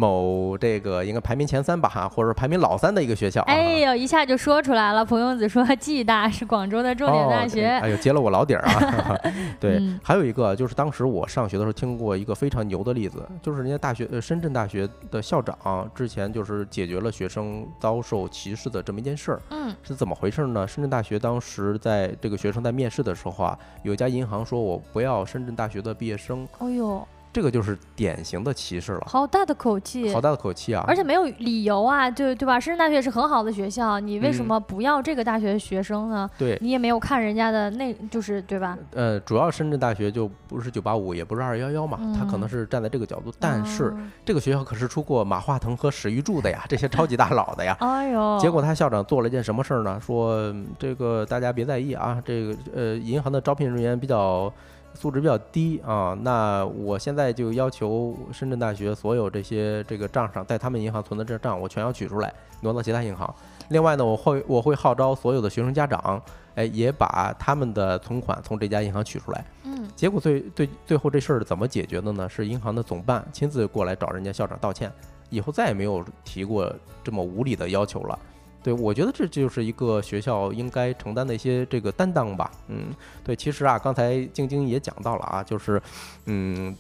[0.01, 3.45] 某这个应该排名前三吧哈，或者排名老三的一个学校、啊。
[3.49, 5.05] 哎呦，一下就说出来了。
[5.05, 7.67] 蒲公子说，暨大是广州的重点大哦学。
[7.67, 9.19] 哎呦，揭了我老底儿啊！
[9.61, 20.67] 对，嗯还有一个就是当时我上学的时候听过一个非常牛的例子，就是人家大学呃深圳大学的校长之前就是解决了学生遭受歧视的这么一件事儿，嗯是怎么回事呢？
[20.67, 30.13] 深圳大学当时在这个学生在面试的时候啊，有一家银行说我不要深圳大学的毕业生，哎呦，这个就是典型的歧视了，好大的口气。
[30.13, 30.85] 好大的口气啊！
[30.89, 32.59] 而且没有理由啊，对对吧？
[32.59, 36.29] 深圳大学也是很好的学校，你为什嗯么不要这个大学的学生呢？
[36.37, 38.77] 对，你也没有看人家的那，就是对吧？
[38.93, 47.77] 呃，主要深圳大学就不是九八五，也不是二幺幺嘛，他可能嗯是站在这个角度，但是嗯这个学校可是出过马化腾和史玉柱的呀，这些超级大佬的呀。
[47.81, 50.01] 哎呦，结果他校长做了一件什么事儿呢？
[50.05, 54.53] 说嗯这个大家别在意啊，这个呃银行的招聘人员比较
[54.95, 63.33] 素质比较低啊，那我现在就要求深圳大学所有这些这个账上在他们银行存的这账，我全要取出来挪到其他银行。
[63.69, 66.21] 另外呢，我会我会号召所有的学生家长，
[66.55, 69.45] 哎，也把他们的存款从这家银行取出来。
[69.65, 72.29] 嗯，结果最最最后这事儿怎么解决的呢？
[72.29, 74.93] 是银行的总办亲自过来找人家校长道歉，
[75.31, 76.71] 以后再也没有提过
[77.05, 78.19] 这么无理的要求了。
[78.63, 82.51] 对，我觉得这就是一个学校应该承担的一些这个担当吧。
[82.69, 82.95] 嗯，
[83.25, 85.81] 对，其实啊，刚才晶晶也讲到了啊，就是，
[86.27, 86.77] 嗯，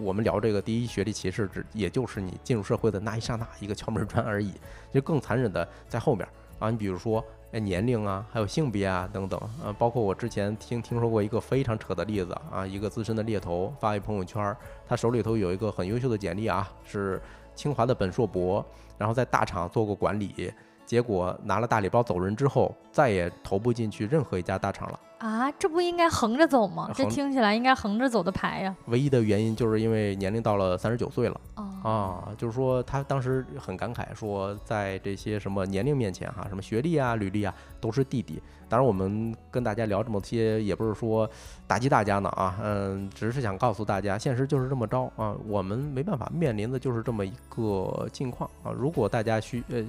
[0.00, 4.52] 我们聊这个第一学历歧视，只也就是你进入社会的那一刹那一个敲门砖而已。
[4.92, 6.26] 就更残忍的在后面
[6.58, 7.24] 啊，你比如说。
[7.52, 14.56] 哎，年龄啊，还有性别啊，等等，啊，包括我之前听听说过一个非常扯的例子啊，一个资深的猎头发一朋友圈，
[14.88, 17.22] 他手里头有一个很优秀的简历啊，是
[17.54, 18.66] 清华的本硕博，
[18.98, 20.52] 然后在大厂做过管理，
[20.84, 25.00] 结果拿了大礼包走人之后，再也投不进去任何一家大厂了。
[25.18, 26.90] 啊，这不应该横着走吗？
[26.94, 28.76] 这听起来应该横着走的牌呀。
[28.86, 38.42] 唯一的原因就是因为年龄到了三十九岁了哦，啊，就是说他当时很感慨说，在这些什么年龄面前哈、什么学历啊、履历啊，都是弟弟。
[38.68, 41.28] 当然，我们跟大家聊这么些，也不是说
[41.66, 48.72] 打击大家呢啊，嗯，只是想告诉大家，现实就是这么着啊，我们没办法面临的就是这么一个境况啊。
[48.72, 49.82] 如果大家需呃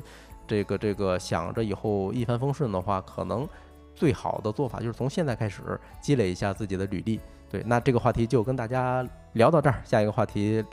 [0.47, 3.47] 这个这个想着以后一帆风顺的话，可能
[3.93, 7.19] 最好的做法就是从现在开始积累一下自己的履历。
[7.49, 10.63] 对，那这个话题就跟大家聊到这儿，下一个话题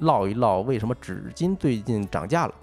[0.00, 2.54] 唠一唠为什么纸巾最近涨价了。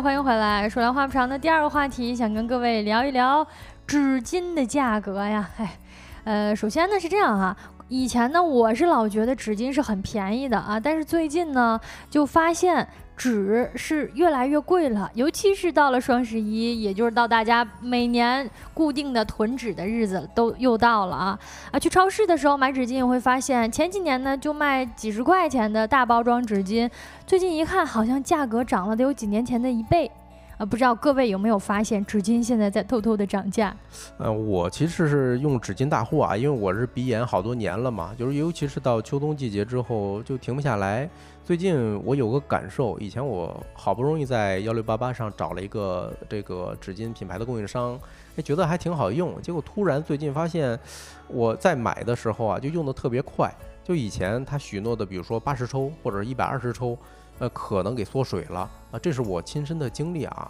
[0.00, 0.66] 欢迎回来。
[0.66, 3.46] 说来话不长的第二个话题，想跟各位聊一聊
[3.86, 5.46] 纸巾的价格呀。
[5.58, 5.76] 哎，
[6.24, 7.54] 呃，首先呢是这样哈，
[7.88, 12.88] 以前呢我是老觉得纸巾是很便宜的啊，但是最近呢就发现。
[13.20, 21.38] 纸是越来越贵了，尤其是到了双十一，也就是到大家每年固定的囤纸的日子都又到了啊
[21.70, 21.78] 啊！
[21.78, 26.90] 去超市的时候买纸巾，也会发现前几年呢就卖几十块钱的大包装纸巾，
[27.26, 30.10] 最近一看好像价格涨了得有几年前的一倍。
[30.56, 33.74] 啊，不知道各位有没有发现，纸巾现在在偷偷的涨价？
[34.18, 41.08] 呃，我其实是用纸巾大户啊，因为我是鼻炎好多年了嘛，就是尤其是到秋冬季节之后就停不下来。
[41.50, 47.98] 最近我有个感受，以前我好不容易在幺六八八上找了一个这个纸巾品牌的供应商，
[48.36, 50.78] 哎，觉得还挺好用，结果突然最近发现，
[51.26, 56.96] 我在买的时候啊，就用的特别快，就以前他许诺的，比如说八十抽或者一百二十抽。
[57.40, 60.46] 呃，可能给缩水了啊，这是我亲身的经历啊。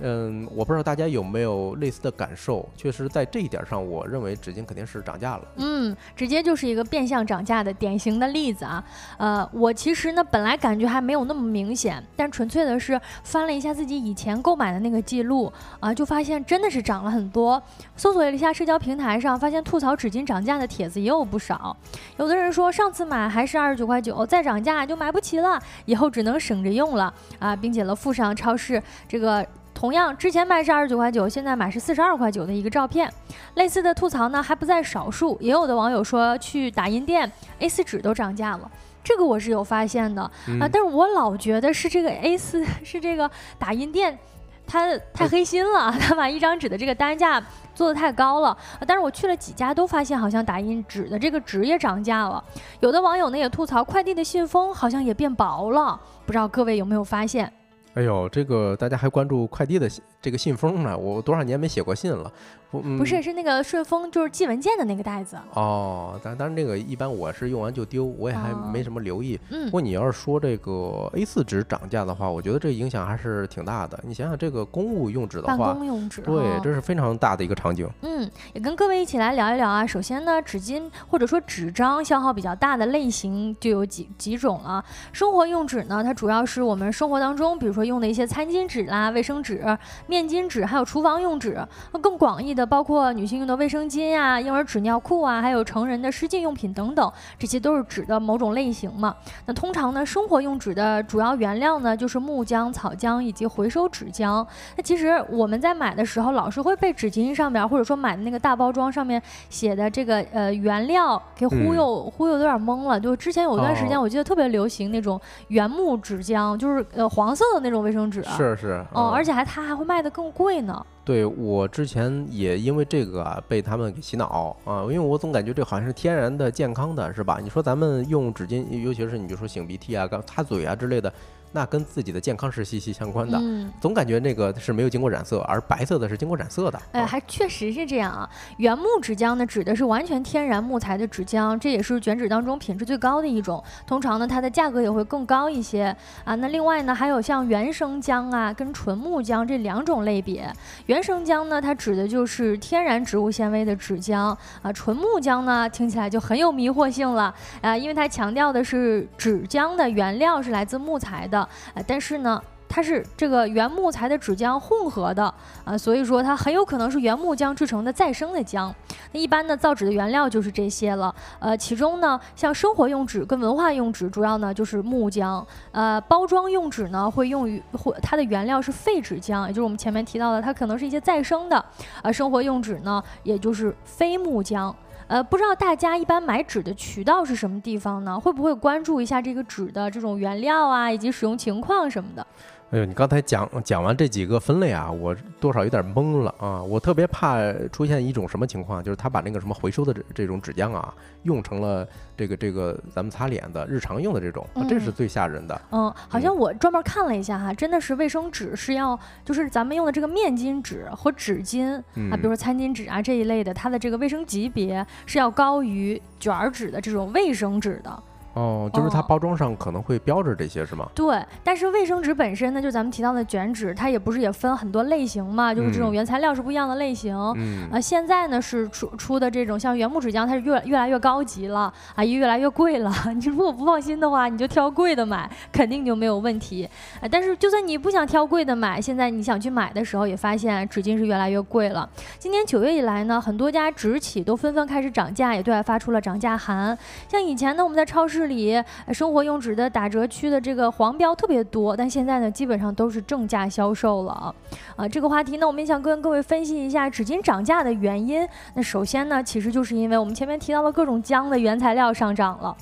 [0.00, 2.68] 嗯，我不知道大家有没有类似的感受。
[2.76, 5.42] 确实，在这一点上，我认为纸巾肯定是涨价了。
[5.56, 8.84] 嗯，直接就是一个变相涨价的典型的例子啊。
[9.16, 17.62] 呃，我其实呢，本来感觉还没有那么明显，但纯粹的是翻了一下自己以前购买的那个记录啊，就发现真的是涨了很多。
[17.96, 21.74] 搜索了一下社交平台上，发现吐槽纸巾涨价的帖子也有不少。
[22.18, 29.46] 有的人说，上次买还是二十九块九，再涨价就买不起了，以后只能省着用了啊，并且了附上超市这个。
[29.76, 33.12] 同样，之前卖是二十九块九，现在买是四十二块九的一个照片。
[33.56, 38.70] 类似的吐槽呢还不在少数，也有的网友说去打印店，A4 纸都涨价了。
[39.04, 40.22] 这个我是有发现的
[40.58, 44.18] 啊，但是我老觉得是这个 A4 是这个打印店，
[44.66, 47.40] 他太黑心了， 他把一张纸的这个单价
[47.74, 48.56] 做的太高了。
[48.86, 52.42] 但是我去了几家都发现，好像打印纸的这个纸也涨价了。
[52.80, 57.52] 有的网友呢也吐槽，快递的信封好像也变薄了，不知道各位有没有发现？
[57.96, 59.88] 哎呦，这个大家还关注快递的
[60.26, 60.98] 这个信封呢？
[60.98, 62.28] 我多少年没写过信了。
[62.68, 65.38] 不不是，是那个顺丰，就是寄文件的那个袋子。
[65.54, 69.38] 哦，但但是这个一般我是用完就丢，我也还没什么留意。
[69.50, 69.66] 嗯。
[69.66, 73.96] 不过你要是说这个 A 四纸涨价的话，我觉得这影响还是挺大的。
[74.02, 77.88] 你想想，这个公务用纸的话，办公用纸，对，这是非常大的一个场景。
[78.02, 79.86] 嗯，也跟各位一起来聊一聊啊。
[79.86, 84.84] 首先呢，纸巾或者说纸张消耗比较大的类型就有几几种了。
[85.12, 89.64] 生活用纸呢，它主要是我们生活当中，比如说用的一些餐巾纸啦、卫生纸、
[90.08, 91.58] 面巾纸，还有厨房用纸。
[91.92, 92.66] 那更广义的。
[92.66, 99.14] 包括女性用的卫生巾啊、婴儿纸尿裤啊，还有成人的湿巾用品等等，这些都是纸的某种类型嘛。
[99.46, 104.44] 那通常呢，生活用纸的主要原料呢，就是木浆、草浆以及回收纸浆。
[104.76, 112.98] 那其实我们在买的时候，老是会被纸巾上面，或者说买的那个大包装上面写的这个呃原料给忽悠忽悠，有点懵了。
[112.98, 118.22] 就之前有段时间，我记得特别流行那种原木纸浆，就是呃黄色的那种卫生纸。
[118.24, 118.84] 是是。
[118.92, 120.86] 哦，而且还它还会卖的更贵呢。
[121.04, 127.38] 对我之前也因为这个被他们给洗脑啊，因为我总感觉这好像是天然的、健康的，是吧？
[127.42, 131.12] 你说咱们用纸巾，尤其是你比如说擤鼻涕啊、擦嘴啊之类的。
[131.56, 133.40] 那跟自己的健康是息息相关的，
[133.80, 136.78] 总感觉那个是没有经过染色，而白色的是经过染色的。
[136.92, 138.28] 哎，还确实是这样啊。
[138.58, 143.64] 原木纸浆呢，指的是完全天然木材的纸浆，这也是卷纸当中品质最高的一种。
[143.86, 145.84] 通常呢，它的价格也会更高一些
[146.24, 146.34] 啊。
[146.34, 150.52] 那另外呢，还有像原生浆啊，跟纯木浆这两种类别。
[150.84, 154.70] 原生浆呢，它指的就是天然植物纤维的纸浆啊。
[154.74, 161.45] 纯木浆呢，听起来就很有迷惑性了啊，因为它强调的是纸浆的原料是来自木材的。
[161.74, 165.32] 啊，但是呢，它是这个原木材的纸浆混合的
[165.64, 168.72] 啊，所以说它很有可能是原木浆制成的再生的浆。
[169.12, 171.14] 那一般呢，造纸的原料就是这些了。
[171.38, 175.44] 呃，其中呢，像生活用纸跟文化用纸，主要呢就是木浆。
[175.70, 181.64] 呃，包装用纸呢，会用于或它的原料是废纸浆，也就是我们前面提到的，它可能是一些再生的。
[182.02, 184.74] 呃，生活用纸呢，也就是非木浆。
[185.08, 188.18] 呃，不知道大家一般买纸的渠道是什么地方呢？
[188.18, 192.26] 会不会关注一下这个纸的这种原料啊，以及使用情况什么的？
[192.70, 196.60] 哎呦，你刚才讲讲完这几个分类啊，我多少有点懵了啊！
[196.60, 197.38] 我特别怕
[197.70, 205.60] 出现一种什么情况，就是他把那个什么回收的这这种纸浆啊，用成了这个这个咱们擦脸的日常用的这种，这是最吓人的。
[205.70, 211.76] 嗯，好像我专门看了一下哈，真的是卫生纸是要，就是咱们用的这个面巾纸和纸巾
[212.10, 218.02] 啊，比如说餐巾纸啊这一类的，它的这个卫生级别是要高于卷纸的这种卫生纸的。
[218.36, 220.86] 哦，就是它包装上可能会标着这些是吗？
[220.94, 227.16] 对，但是卫生纸本身呢，就咱们提到的卷纸，它也不是也分很多类型嘛，就是这种原材料是不一样的类型。
[227.36, 227.66] 嗯。
[227.72, 232.92] 呃，现在呢是出出的这种像原木纸浆，它是越越来越高级了啊，也越来越贵了。
[233.16, 236.68] 你如果不放心的话，你就挑贵的买，肯定就没有问题。
[237.00, 241.88] 啊，但是就算你不想挑贵的买，现在你想去买的时候，也发现纸巾是越来越贵了。
[242.18, 246.76] 今年九月以来呢，很多家纸企都纷纷开始涨价，也对外发出了涨价函。
[247.08, 248.62] 像以前呢，我们在超市里
[248.92, 254.34] 生活用纸的打折区的这个黄标特别多，但现在呢，基本上都是正价销售了
[254.76, 254.86] 啊。
[254.88, 258.28] 这个话题呢，我们也想跟各位分析一下纸巾涨价的原因。
[258.54, 262.56] 那首先呢，其实就是因为我们前面提到了各种浆的原材料上涨了。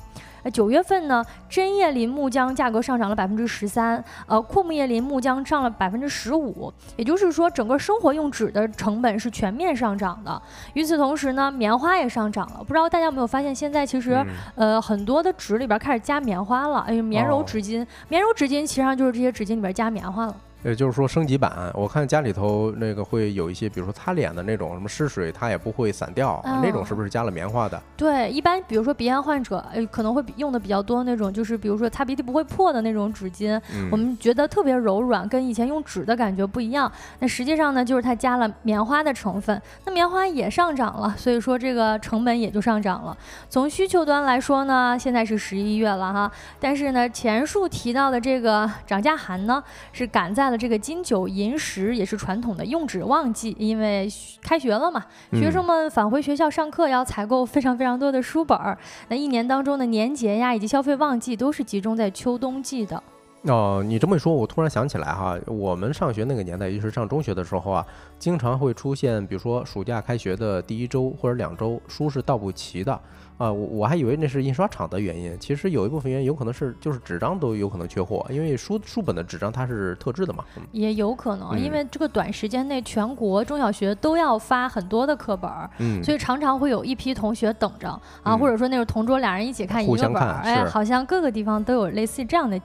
[0.51, 10.41] 九月份呢，针叶林木浆价格上涨了百分之十三，呃，阔木叶林木浆上了百分之十五，也就是说，整个生活用纸的成本是全面上涨的。
[10.73, 12.59] 与此同时呢，棉花也上涨了。
[12.59, 14.23] 不知道大家有没有发现，现在其实
[14.55, 20.35] 呃很多的纸里边开始加棉花了，哎，棉柔纸巾，棉柔纸巾其实上就是这些纸巾里边加棉花了。
[20.65, 27.79] 也就是说升级版，我看家里头那个会有一些，比如说擦脸的那种，什么湿水它也不会散掉，那种是不是加了棉花的？
[27.95, 33.61] 对，一般比如说鼻炎患者，呃，可能会用的比较多那种，就是比如说擦鼻涕不会破的那种纸巾，
[33.91, 36.91] 我们觉得特别柔软，跟以前用纸的感觉不一样。
[37.19, 43.15] 那实际上呢，就是它加了棉花的成分，那棉花也上涨了，所以说这个成本也就上涨了。
[43.51, 50.54] 从需求端来说呢，现在是十一月了哈，但是呢，前述提到的这个涨价函呢，是赶在了。
[50.57, 54.07] 这个金九银十也是传统的用纸旺季，因为
[54.41, 58.77] 开学了嘛，学生们返回学校上课要采购非常非常多的书本儿。
[59.09, 63.01] 那一年当中的年节呀，以及消费旺季都是集中在秋冬季的。
[63.43, 67.85] 哦，你这么一说，我突然想起来哈，我们上学那个年代，也就是上中学的时候啊，
[68.17, 72.99] 经常会出现，比如说暑假开学的第一周或者两周，书是到不齐的。
[73.37, 80.43] 啊，我我还以为那是印刷厂的原因，其实有一部分原因有可能是就是纸张都有可能缺货，因为书书本的纸张它是特制的嘛。
[80.71, 87.89] 也有可能，因为这个短时间内全国中小学都要发很多的课本，嗯，所以常常会有一批同学等着
[88.23, 92.59] 啊，或者说那种同桌俩人一起看一个本，哎，好像各个地方都有类似这样的。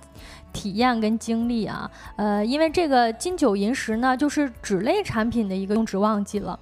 [0.53, 6.59] 体验跟经历啊，呃，因为这个金九银十呢，就是纸类产品的一个用纸旺季了，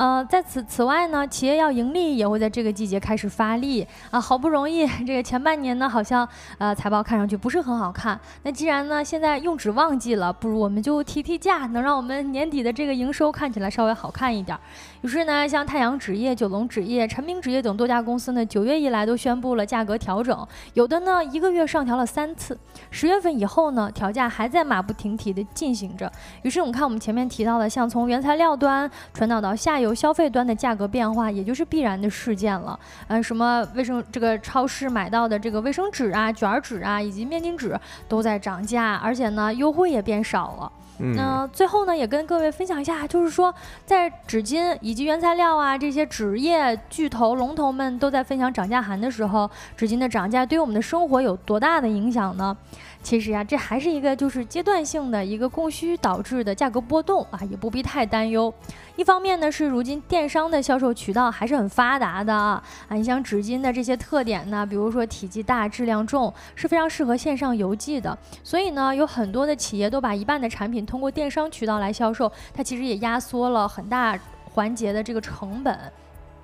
[0.00, 6.26] 呃，在此此外呢，企业要盈利也会在这个季节开始发力啊，好不容易这个前半年呢，好像
[6.56, 14.58] 呃财报看上去不是很好看，那既然呢现在用纸旺季了，不如我们就提提价，能让我们年底的这个营收看起来稍微好看一点。
[15.02, 22.58] 于是呢，像太阳纸业、九龙纸业、陈明纸业等多家公司呢，九月以来都宣布了价格调整，有的呢一个月上调了三次，
[22.90, 23.38] 十月份。
[23.38, 26.10] 以后呢，调价还在马不停蹄地进行着。
[26.40, 32.78] 于是我们看我们前面提到的，像从原材料端传导到下游消费端的价格变化，也就是必然的事件了。
[33.08, 37.78] 嗯，什么卫生这个超市买到的这个卫生纸啊、卷纸啊，以及面巾纸
[38.08, 40.72] 都在涨价，而且呢，优惠也变少了。
[41.14, 43.54] 那最后呢，也跟各位分享一下，就是说，
[43.86, 52.54] 在纸巾以及原材料啊这些纸业巨头龙头们都在分享涨价函的时候，纸巾的涨价对于我们的生活有多大的影响呢？
[53.02, 58.52] 其实呀，这还是一个就是阶段性的一个供需导致的价格波动啊，也不必太担忧。
[58.94, 68.16] 一方面呢，是如今电商的销售渠道还是很发达的啊，啊，你像纸巾的这些特点呢，比如说体积大、质量重，是非常适合线上邮寄的。
[68.44, 74.16] 所以呢，有很多的企业都把一半的产品通过电商渠道来销售，它其实也压缩了很大
[74.52, 75.76] 环节的这个成本。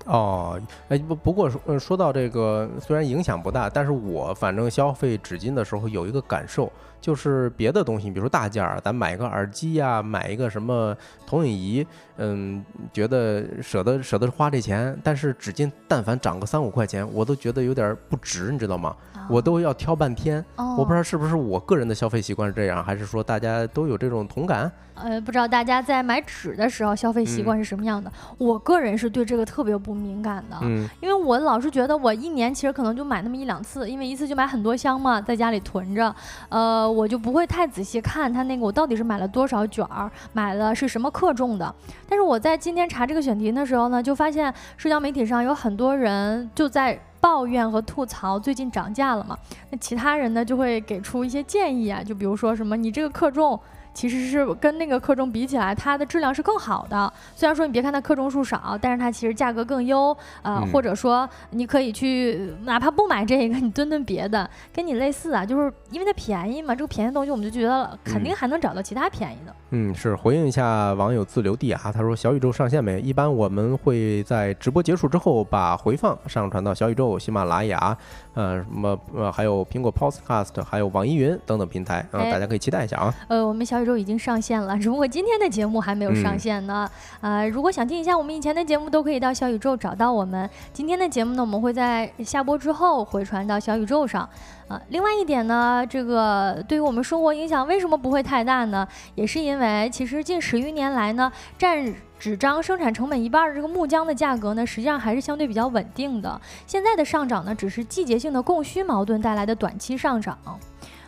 [0.06, 6.70] 哦，哎不不过说说到这个，虽然影响不大，但是我反正消费纸巾的时候有一个感受，
[7.06, 10.92] 就是别的东西，比如说大件儿，咱买一个耳机呀，买一个什么
[11.24, 11.86] 投影仪，
[12.16, 18.96] 嗯，觉得舍得舍得花这钱，但是纸巾但凡涨个三五块钱，我都觉得有点不值，你知道吗？
[19.28, 24.70] 我都要挑半天，我不知道是不是我个人的消费习惯是这样，还是说大家都有这种同感？
[24.94, 28.10] 呃，不知道大家在买纸的时候消费习惯是什么样的？
[28.38, 36.14] 我个人是对这个特别不敏感的，嗯，因为我老是觉得我一年其实可能就买那么一两次，因为一次就买很多箱嘛，在家里囤着，
[36.48, 41.74] 呃，我就不会太仔细看它那个我到底是买了多少卷儿，买了是什么克重的。
[42.08, 46.98] 但是我在今天查这个选题的时候呢，就发现社交媒体上有很多人就在。
[47.18, 49.36] 抱怨和吐槽最近涨价了嘛？
[49.70, 53.58] 那其他人呢就会给出一些建议啊，就比如说什么你这个克重
[53.96, 57.10] 其实是跟那个克重比起来，它的质量是更好的。
[57.34, 60.14] 虽然说你别看它克重数少，但是它其实价格更优。
[60.42, 66.74] 呃，或者说你可以去哪怕不买这个，你蹲蹲别的，跟你类似啊，就是因为它便宜嘛。
[66.74, 69.56] 这个便宜的东西我们就觉得肯定还能找到其他便宜的。
[69.65, 73.00] 嗯，是回应一下网友自留地啊，他说小宇宙上线没？
[73.00, 77.96] 一般我们会在直播结束之后把回放上传到小宇宙、喜马拉雅，
[78.34, 83.14] 呃，什么呃，还有苹果 Podcast，还有网易云等等平台啊，大家可以期待一下啊。
[83.28, 86.88] 呃，我们小宇宙已经上线了，只不过今天的节目还没有上线呢。
[87.20, 90.48] 呃，如果想听一下我们以前的节目，都可以到小宇宙找到我们。
[90.72, 94.28] 今天的节目呢，我们会在下播之后回传到小宇宙上。
[94.68, 98.84] 啊，另外一点呢，这个对于我们生活影响为什么不会太大呢？
[99.14, 106.40] 也是因为其实近十余年来呢，占纸张生产成本一半的这个木浆的价格呢，实际上还是相对比较稳定的。
[106.66, 110.38] 现在的上涨呢，只是季节性的供需矛盾带来的短期上涨。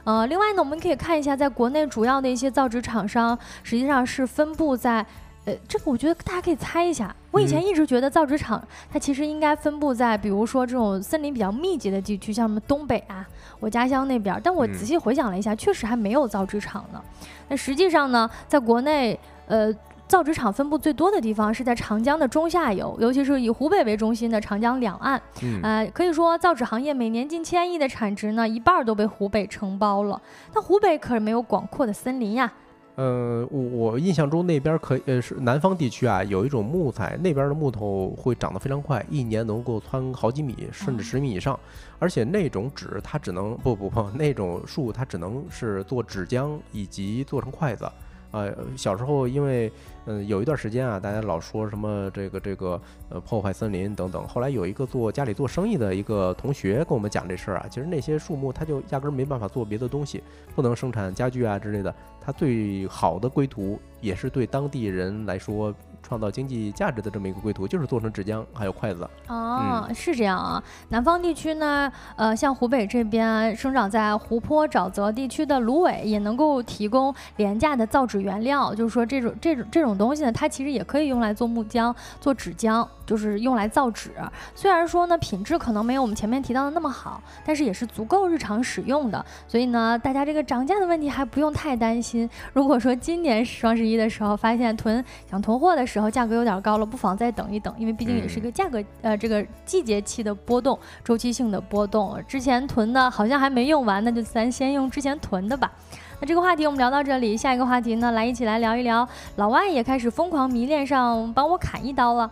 [0.05, 5.05] 呃，另外呢，我们可以看一下，在国内主要的一些造纸厂商，实际上是分布在。
[5.49, 7.15] 呃，这个我觉得大家可以猜一下。
[7.31, 13.27] 我以前一直觉得造纸厂它其实应该分布在，比如说这种森林比较密集的地区，像什么东北啊，
[13.59, 14.39] 我家乡那边。
[14.45, 17.03] 但我仔细回想了一下，确实还没有造纸厂呢。
[17.49, 19.73] 那实际上呢，在国内，呃，
[20.07, 25.21] 造纸厂分布最多的地方是在长江的中下游，尤其是以湖北为中心的长江两岸。
[25.63, 30.21] 呃，可以说造纸行业每年近千亿的产值呢，一半都被湖北承包了。
[30.53, 32.53] 但湖北可是没有广阔的森林呀。
[32.99, 41.57] 呃，我我印象中那边可以，呃，是南方地区啊，有一种木材，那边的木头会长得非常快，一年能够窜好几米，甚至十米以上。
[42.01, 47.89] 而且那种纸它只能不不不，那种树它只能是做纸浆以及做成筷子。
[48.33, 49.73] 呃，小时候因为
[50.05, 52.79] 嗯有一段时间啊，大家老说什么这个这个
[53.11, 54.27] 呃破坏森林等等。
[54.27, 60.21] 后来有一个做家里做生意的一个同学跟我们讲这事儿啊，其实那些树木它就压根儿没办法做别的东西，
[60.57, 61.95] 不能生产家具啊之类的。
[62.29, 65.75] 它最好的归途，也是对当地人来说。
[66.01, 69.07] 创造经济价值的这么一个归途，就是做成纸浆，还有筷子。
[69.27, 70.63] 哦，是这样啊。
[70.89, 78.75] 南方地区呢，呃，像湖北这边生长在湖泊沼泽地区的芦苇，也能够提供廉价的造纸原料。
[78.75, 84.11] 就是说，这种这种这种东西呢，它其实也可以用来做木浆、做纸浆，就是用来造纸。
[84.55, 89.25] 虽然说呢，品质可能没有我们前面提到的那么好，但是也是足够日常使用的。
[89.47, 92.29] 所以呢，大家这个涨价的问题还不用太担心。
[92.53, 102.23] 如果说今年双十一的时候发现囤想囤货的，时候价格有点高了，不妨再等一等，因为毕竟也是一个价格呃这个季节期的波动，周期性的波动。
[102.29, 105.73] 之前囤的好像还没用完，那就咱先用之前囤的吧。
[106.21, 112.31] 那这个话题我们聊到这里，下一个话题呢，来一起来聊一聊，老外也开始疯狂迷恋上帮我砍一刀了。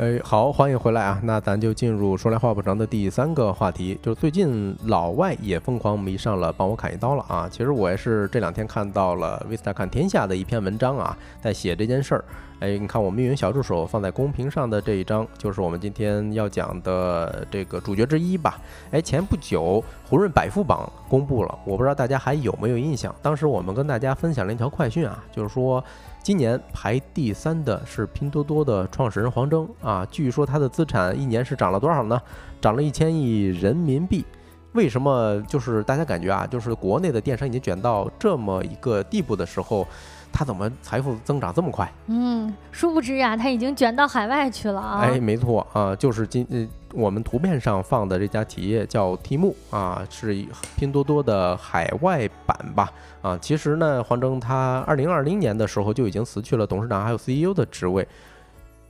[0.00, 1.20] 哎，好，欢迎回来啊！
[1.24, 7.46] 那咱就进入说来话不长的第三个话题，就是最近老外也疯狂迷上了帮我砍一刀了啊！
[7.52, 12.24] 其实我也是这两天看到了 Vista 看天下的一篇文章啊，在写这件事儿。
[12.60, 18.58] 哎，你看我们运营小助手放在公屏上的这一张，就是我们今天要讲的这个主角之一吧？
[18.92, 23.14] 哎，前不久胡润百富榜公布了，我不知道大家还有没有印象？
[23.20, 25.84] 当时我们跟大家分享了一条快讯啊，就是说。
[26.22, 32.20] 今年排第三的是拼多多的创始人黄峥啊，据说他的资产一年是涨了多少呢？
[32.60, 34.24] 涨了一千亿人民币。
[34.72, 35.42] 为什么？
[35.48, 39.86] 就是大家感觉啊，就是国内的电商已经卷到这么一个地步的时候。
[40.32, 41.92] 他怎么财富增长这么快？
[42.06, 45.00] 嗯，殊不知呀，他已经卷到海外去了啊！
[45.00, 50.44] 哎，没错啊，就是今呃我们图片上放的这家企业叫 T 木啊，是
[50.76, 52.90] 拼多多的海外版吧？
[53.22, 58.06] 啊，其实呢，黄峥他二零二零年的时候就已经辞去了董事长还有 CEO 的职位，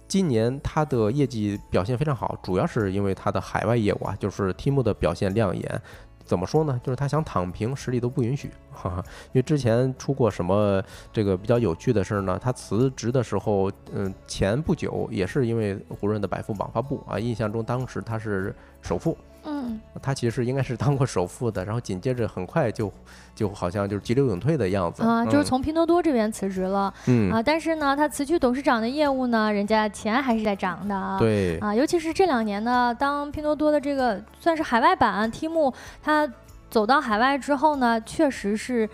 [0.07, 5.82] 今年他的业绩表现非常好，主要是因为他的海外业务啊，就是 T 木的表现亮眼。
[6.31, 6.81] 怎么说呢？
[6.85, 8.53] 就是他想躺平，实力都不允许。
[8.70, 10.81] 哈哈，因为之前出过什么
[11.12, 12.39] 这个比较有趣的事儿呢？
[12.41, 19.18] 他辞职的时候，嗯，前不久也是因为胡润的百富榜发布啊，印象中当时他是首富。
[19.45, 22.93] 嗯，他其实应该是当过首富的，然后紧接着很快就
[23.34, 26.93] 就好像就是急流勇退的样子啊，就是从拼多多这边辞职了。
[27.07, 31.18] 嗯啊，但是呢，他辞去董事长的业务呢，人家钱还是在涨的啊。
[31.18, 35.72] 对啊，尤其是这两年呢，当拼多多的这个算是海外版 T 木，
[36.03, 36.28] 它
[36.68, 38.88] 走到海外之后呢，确实是。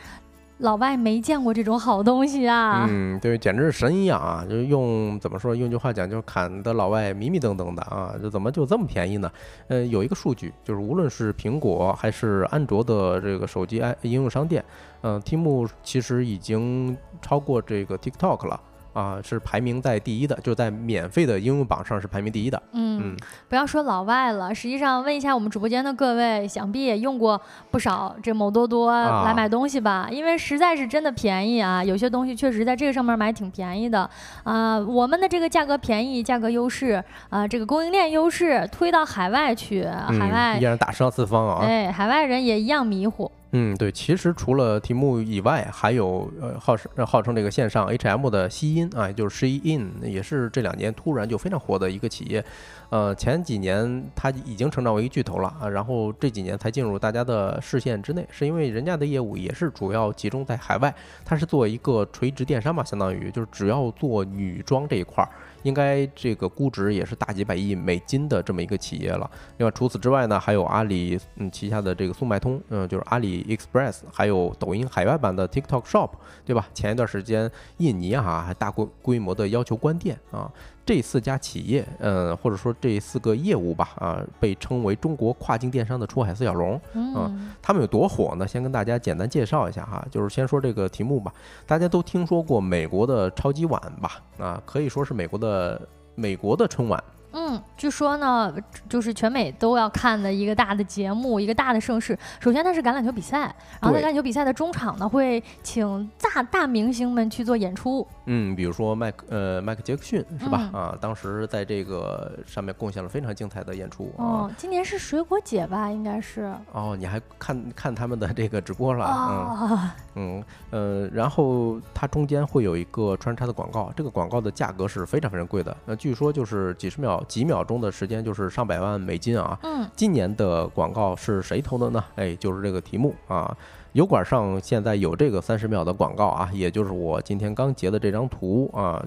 [0.59, 2.87] 老外没见过这种好东西啊！
[2.89, 4.43] 嗯，对，简直是神一样啊！
[4.49, 5.55] 就用怎么说？
[5.55, 8.15] 用句话讲，就是砍的老外迷迷瞪瞪的啊！
[8.23, 9.31] 就怎么就这么便宜呢？
[9.69, 14.65] 呃，有一个数据，就是无论是苹果还是安卓的这个手机 i 应用商店，
[15.03, 18.59] 嗯，Tim 其实已经超过这个 TikTok 了。
[18.97, 22.61] 啊，是排名在第一的，就在免费的应用榜上是排名第一的。
[22.73, 23.15] 嗯，
[23.47, 27.39] 不要说老外了，实际上问一下我们直播间的各位，想必也用过
[27.71, 30.09] 不少这某多多来买东西吧？
[30.11, 34.09] 因为实在是真的便宜啊，有些东西确实在这个上面买挺便宜的
[34.45, 34.79] 啊。
[34.79, 41.59] 我们的这个价格便宜，价格优势啊，这个供应链优势推到海外去，海外依然大杀四方啊！
[41.67, 43.31] 哎，海外人也一样迷糊。
[43.53, 52.45] 嗯，对，其实除了题目以外，还有呃号称号称这个线上 HM 的西音啊，也就是 Shein，也是这两年突然就非常火的一个企业。
[52.91, 60.93] 呃，前几年它已经成长为一巨头了啊，然后这几年才进入大家的视线之内，是因为人家的业务也是主要集中在海外，
[61.25, 65.31] 它是做一个垂直电商嘛，相当于就是只要做女装这一块儿。
[65.63, 69.31] 应该这个估值也是大几百亿美金的这么一个企业了。
[69.59, 76.11] 另外，除此之外呢，还有阿里嗯旗下的这个速卖通，嗯，就是阿里 Express，还有抖音海外版的 TikTok Shop，
[76.45, 76.69] 对吧？
[76.73, 80.51] 前一段时间印尼哈还大规规模的要求关店啊。
[80.87, 88.47] 这四家企业，嗯，或者说这四个业务吧，啊，被称为中国跨境电商的出海四小龙，嗯，他们有多火呢？
[88.47, 91.35] 先跟大家简单介绍一下哈，就是先说这个题目吧，
[91.67, 94.23] 大家都听说过美国的超级碗吧？
[94.39, 95.81] 啊，可以说是美国的
[96.15, 97.03] 美国的春晚。
[97.39, 98.51] 嗯，据说呢，
[98.89, 102.19] 就是全美都要看的一个大的节目，一个大的盛事。
[102.41, 108.07] 首先它是橄榄球比赛，然后在橄榄球比赛的中场呢，会请大大明星们去做演出。
[108.25, 110.71] 嗯，比如说麦克呃麦克杰克逊是吧？
[110.73, 114.11] 啊，当时在这个上面贡献了非常精彩的演出。
[114.17, 115.91] 哦，今年是水果姐吧？
[115.91, 116.51] 应该是。
[116.73, 119.07] 哦，你还看看他们的这个直播了？
[119.29, 125.77] 嗯嗯呃，然后它中间会有一个穿插的广告，这个广告的价格是非常非常贵的。
[125.85, 127.23] 那据说就是几十秒。
[127.29, 129.59] 几秒钟的时间就是上百万美金啊！
[129.63, 132.05] 嗯，今年的广告是谁投的呢？
[132.17, 133.57] 哎，就是这个题目啊。
[133.93, 139.03] 油管上现在有这个三十秒的广告啊，也就是我今天刚截的这张图啊。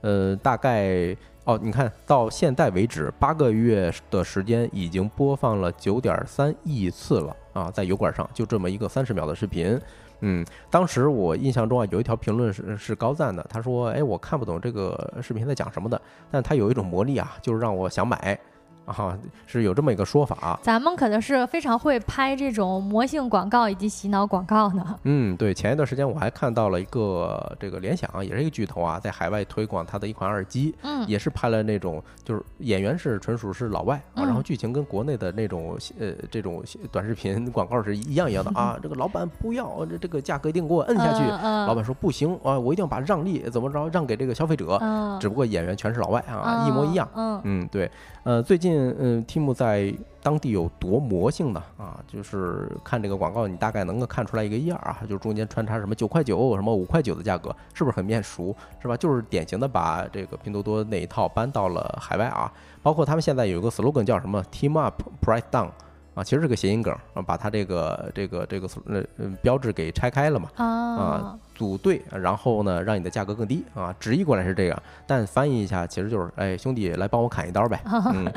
[0.00, 1.14] 呃，大概
[1.44, 9.78] 哦，你看到现在为止八个月的时间已经播放了九点三亿次了啊，在油管上就这么一个三十秒的视频。
[10.20, 16.00] 嗯，当时我印象中啊，有一条评论是是高赞的，他说：“哎，我看不懂这个视频在讲什么的，
[16.30, 18.38] 但他有一种魔力啊，就是让我想买。”
[18.90, 20.58] 啊，是有这么一个说法。
[20.62, 24.98] 咱们可能是非常会拍这种魔性广告以及洗脑广告呢。
[25.04, 38.78] 嗯，对，前一段时间我还看到了一个这个联想，也是一个巨头啊，在海外推广它的一款耳机，嗯，也是拍了那种，就是演员是纯属是老外啊，然后剧情跟国内的那种呃这种短视频广告是一样一样的 啊。
[38.82, 41.22] 这个老板不要，这这个价格一定给我摁下去。
[41.22, 44.80] 老板说不行啊，我一定要把让利怎么着让给这个消费者。
[45.20, 47.08] 只不过演员全是老外啊，一模一样。
[47.14, 47.90] 嗯嗯，对，
[48.24, 48.79] 呃，最近。
[48.98, 51.98] 嗯，Tim 在当地有多魔性呢啊？
[52.06, 58.54] 就是看这个广告，你大概能够看出来一个样儿啊，就是中间穿插什么九块九、什么五块九的价格，是不是很面熟？
[58.80, 58.96] 是吧？
[58.96, 62.52] 就是典型的把这个拼多多那一套搬到了海外啊。
[62.82, 65.68] 包括他们现在有一个 slogan 叫什么 “Team Up Price Down”。
[66.14, 69.02] 啊，其实是个谐音梗啊，把它这个这个这个呃
[69.42, 77.80] 标志给拆开了嘛啊，组队，然后呢，让你的价格更低啊，直译过来是这样，但翻译一下其实就是，哎，兄弟来帮我砍一刀呗。
[78.12, 78.30] 嗯，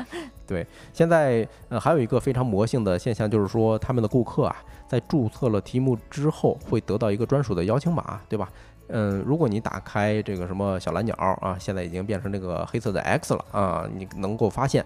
[0.46, 4.56] 对，现在呃还有一个非常魔性的现象，就是说他们的顾客啊，
[4.86, 8.48] 在注册了题目之后，会得到一个专属的邀请码，对吧？
[8.88, 14.84] 嗯，如果你打开这个什么小蓝鸟啊，现在已经变成那个黑色的 X 了啊，你能够发现。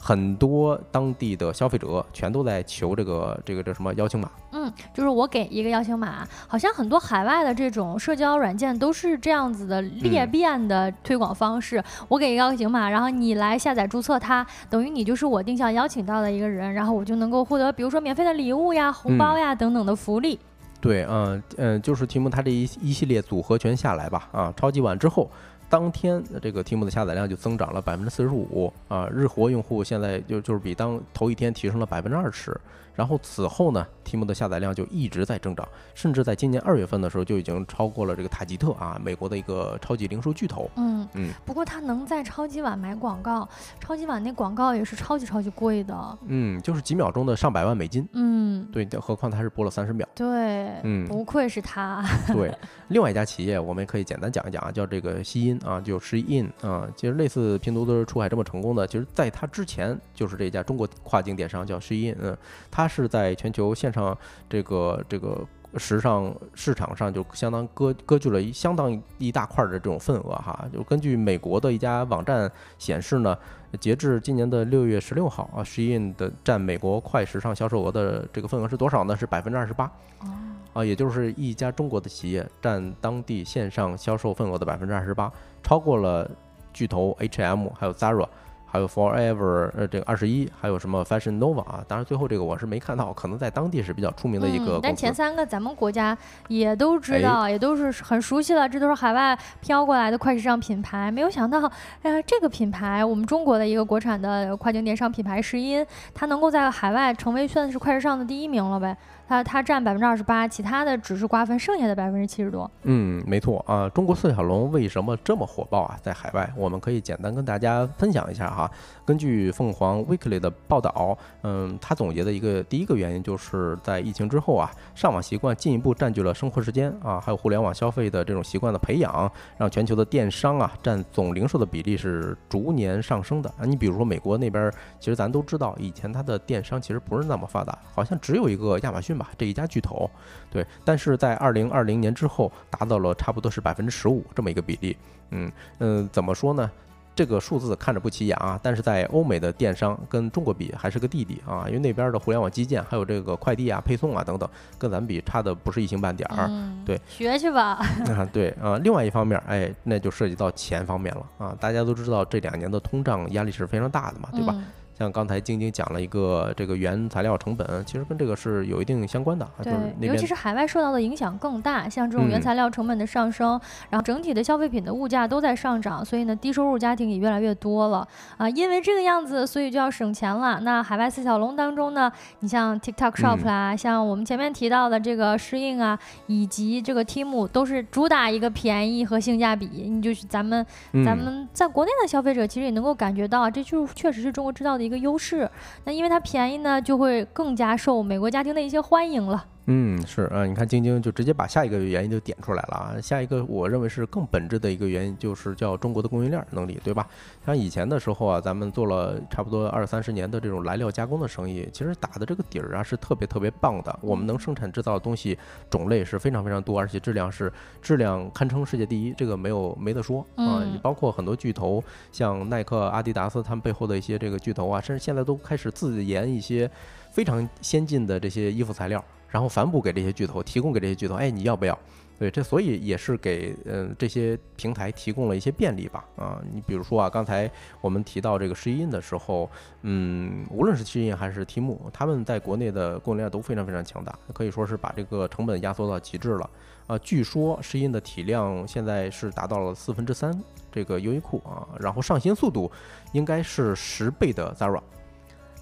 [0.00, 4.30] 很多当地的消费者全都在求这个这个这什么邀请码？
[4.52, 11.82] 嗯，就是我给一个邀请码，好像很多海外的这种社交软件都是这样子的裂变的推广方式。
[12.06, 20.38] 我给一个邀请码，然后你来下载注册它，等于你就是我定向邀请到的一个人，然后我就能够获得比如说免费的礼物呀、红包呀等等的福利。
[20.80, 25.28] 对，嗯嗯，就是题目它这一一系列组合拳下来吧，啊，超级碗之后。
[25.68, 32.58] 当天这个题目的下载量就增长了百分之四十五啊，日活用户现在就就是比当头一天提升了百分之二十。
[32.98, 40.68] 然后此后呢，题目的下载量就一直在增长，甚至在今年二月份的时候就已经超过了这个塔吉特啊，美国的一个超级零售巨头。
[40.74, 41.30] 嗯嗯。
[41.46, 46.18] 不过他能在超级碗买广告，超级碗那广告也是超级超级贵的。
[46.26, 48.04] 嗯，就是几秒钟的上百万美金。
[48.14, 50.04] 嗯，对，何况他是播了三十秒。
[50.16, 52.04] 对，嗯，不愧是他。
[52.32, 52.52] 对，
[52.88, 62.36] 另外一家企业我们可以简单讲一讲啊，叫这个西音啊，就 Shein 啊，其实类似拼多多出海这么成功的，其实在它之前就是这家中国跨境电商叫 Shein，嗯，
[62.72, 62.87] 它。
[62.88, 64.16] 是在全球线上
[64.48, 70.66] 这个这个时尚市场上就相当割割据了一相当一大块的这种份额哈。
[70.72, 73.36] 就根据美国的一家网站显示呢，
[73.78, 79.14] 截至今年的六月十六号啊，Shein 的占美国快时尚销售额的这个份额是多少呢？
[79.14, 79.84] 是百分之二十八。
[80.20, 80.26] 哦。
[80.72, 85.30] 啊，也就是一家中国的企业占当地线上销售份额的百分之二十八，
[85.62, 86.30] 超过了
[86.72, 88.26] 巨头 H&M 还有 Zara。
[88.70, 91.82] 还有 Forever，呃，这个二十一，还有什么 Fashion Nova 啊？
[91.88, 94.78] 当然最后这个我是没看到，可能在当地是比较出名的一个。
[94.82, 96.16] 但前三个咱们国家
[96.48, 101.10] 也都知道，也都是很熟悉了，这都是海外飘过来的快时尚品牌。
[101.10, 101.60] 没有想到，
[102.02, 108.96] 呃，这个品牌，我们中国的一个国产的跨境电商品牌石音，它能够在海外成为算是快时尚的第一名了呗。
[109.26, 112.70] 它它占百分之二十八，其他的只是瓜分剩下的百分之七十多。
[112.84, 113.86] 嗯，没错啊。
[113.90, 115.98] 中国四小龙为什么这么火爆啊？
[116.02, 118.70] 在海外，我们可以简单跟大家分享一下哈。
[119.04, 133.64] 根据凤凰 Weekly 的报道，嗯，他总结的一个第一个原因就是在疫情之后啊，上网习惯进一步占据了生活时间啊，还有互联网消费的这种习惯的培养，让全球的电商啊占总零售的比例是逐年上升的啊。
[133.64, 139.18] 你比如说美国那边，其实咱都知道，以前它的电商其实不是那么发达，好像只有一个亚马逊。
[139.18, 140.08] 吧，这一家巨头，
[140.48, 144.96] 对，但是在二零二零年之后，达到了差不多是百分之十五这么一个比例，
[145.30, 145.50] 嗯
[145.80, 146.70] 嗯，怎么说呢？
[147.18, 154.48] 这个数字看着不起眼啊，但是在欧美的电商跟中国比还是个弟弟啊，因为那边的互联网基建还有这个快递啊、配送啊等等，
[154.78, 156.48] 跟咱们比差的不是一星半点儿，
[156.86, 157.84] 对，学去吧。
[158.16, 164.54] 啊，对啊，另外一方面，哎，那就涉及到钱方面了啊，大家都知道这两年的通胀压力是非常大的嘛，对吧？
[164.98, 169.48] 像刚才晶晶讲了一个这个原材料成本，其实跟这个是有一定相关的。
[169.62, 171.88] 对，尤其是海外受到的影响更大。
[171.88, 178.06] 像这种原材料成本的上升，然后整体的消费品的物价都在上涨，所以呢，低收入家庭也越来越多了
[178.38, 178.48] 啊。
[178.50, 180.58] 因为这个样子，所以就要省钱了。
[180.62, 185.96] 那海外四小龙当中呢，你像 TikTok Shop 啦，像我们前面提到的这个适应啊，
[186.26, 189.66] 以及这个 Tim 都是主打一个便宜和性价比。
[189.68, 190.66] 你就是咱们
[191.04, 194.87] 咱们在国内的消费者其实也能够感觉到，这就确实是中国制造的。
[194.88, 195.48] 一个优势，
[195.84, 199.44] 那因为它便宜呢，就会更加受美国家庭的一些欢迎了。
[199.70, 203.00] 嗯，是啊，你看晶晶就直接把下一个原因就点出来了啊。
[203.02, 207.06] 下一个我认为是更本质的一个原因，就是叫中国的供应链能力，对吧？
[207.44, 213.94] 像以前的时候啊，咱们做了差不多二三十年的这种来料加工的生意，其实打的这个底儿啊是特别特别棒的。
[214.00, 215.38] 我们能生产制造的东西
[215.68, 217.52] 种类是非常非常多，而且质量是
[217.82, 220.64] 质量堪称世界第一，这个没有没得说啊。
[220.64, 226.70] 你包括很多巨头，像耐克、阿迪达斯他们背后的一些这个巨头啊，甚至现在都开始自研一些
[227.18, 229.04] 非常先进的这些衣服材料。
[229.28, 231.76] 然后反哺给这些巨头，提供给这些巨头，哎，你要不要？
[232.16, 236.04] 对，这所以也是给嗯这些平台提供了一些便利吧。
[236.16, 237.50] 啊，你比如说啊，刚才
[237.80, 239.50] 我们提到这个试音的时候，
[239.82, 246.48] 嗯，无论是试音还是题目，他们在国内的供应链都非常非常强大，可以说是把这个成本压缩到极致了。
[246.86, 250.32] 啊，据说试音的体量现在是达到了四分之三
[250.72, 252.72] 这个优衣库啊，然后上新速度
[253.12, 254.80] 应该是十倍的 Zara。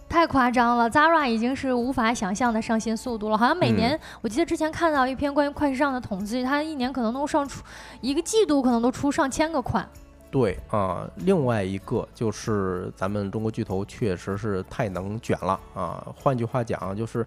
[0.08, 3.36] 太夸张了，Zara 已经是无法想象的上新速度了。
[3.36, 7.62] 好像每年，我记得之前看到一篇关于快时尚的统计，它一年可能都上出
[8.00, 9.88] 一个季度，可能都出上千个款。
[10.30, 16.06] 对啊，另外一个就是咱们中国巨头确实是太能卷了啊。
[16.16, 17.26] 换句话讲，就是。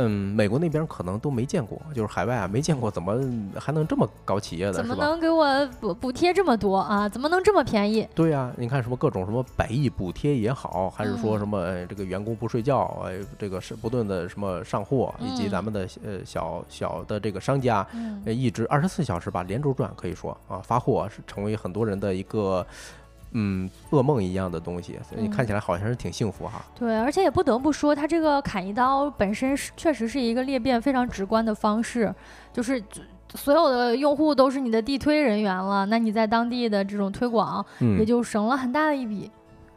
[0.00, 3.20] 嗯，美国那边可能都没见过，就是海外啊没见过，怎么
[3.58, 4.72] 还能这么搞企业的？
[4.74, 7.08] 怎么能给我补补贴这么多啊？
[7.08, 8.06] 怎么能这么便宜？
[8.14, 17.84] 对呀，你看什么各种什么百亿补贴也好，还是说什么这个员工不睡觉，哎，这个是不断的什么上货，以及咱们的呃小小的这个商家，
[18.24, 22.64] 一直二十四小时吧连轴转，可以说啊发货是成为很多人的一个。
[23.32, 26.64] 嗯，噩梦一样的东西，所以看起来好像是挺幸福哈。
[26.78, 32.14] 对，而且也不得不说，它这个砍一刀本身是确实是一个裂变非常直观的方式，
[32.52, 32.82] 就是
[33.34, 37.64] 所有的用户都是你的地推人员了，那你在当地的这种推广
[37.98, 39.30] 也就省了很大的一笔。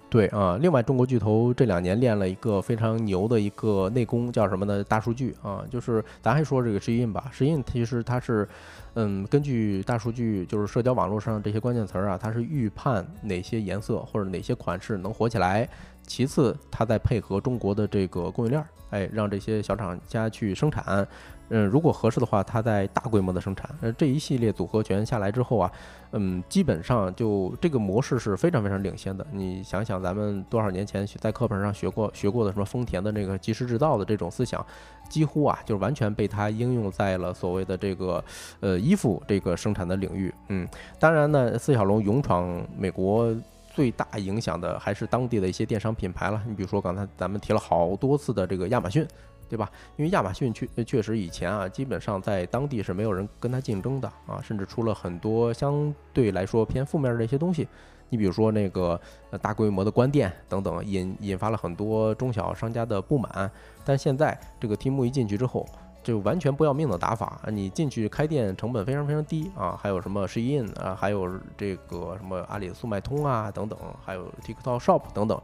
[0.10, 4.84] 对啊，另外中国巨头这两年练了一个非常牛的一个内功，叫什么呢？
[4.84, 8.48] 大数据啊，就是咱还说这个适印吧，适印其实它是。
[8.96, 15.68] 嗯，根据大数据，就是社交网络上这些关键词儿啊，它是预判哪些颜色或者哪些款式能火起来。
[16.06, 21.08] 其次，它再配合中国的这个供应链儿，哎，让这些小厂家去生产。
[21.54, 23.70] 嗯，如果合适的话，它在大规模的生产。
[23.82, 25.72] 呃，这一系列组合拳下来之后啊，
[26.12, 29.26] 嗯，基本上就这个模式是非常非常领先的。
[29.32, 34.66] 你想想，咱们多少年前在课本上学过学过的什么丰田的那个即时制造的这种思想，
[35.12, 38.24] 几乎啊就是完全被它应用在了所谓的这个
[38.62, 40.34] 呃衣服这个生产的领域。
[40.48, 40.68] 嗯，
[41.00, 43.36] 当然呢，四小龙勇闯美国。
[43.74, 46.44] 最大影响的还是当地的一些电商品牌了。
[46.46, 49.08] 你比如说刚才咱们提了好多次的这个亚马逊，
[49.48, 49.72] 对吧？
[49.96, 57.66] 因为亚马逊确确实以前啊，基本上在当地是没有人跟它竞争的啊，甚至出了很多相对来说偏负面的一些东西。
[58.10, 59.00] 你比如说那个
[59.30, 63.50] 呃大规模的关店等等，引引发了很多中小商家的不满。
[63.86, 65.66] 但现在这个 T 木一进去之后，
[66.04, 75.40] 就完全不要命的打法，你进去开店成本非常非常低啊，还有什么 Shein 啊，还有这个什么阿里速卖通啊等等，还有 TikTok Shop 等等。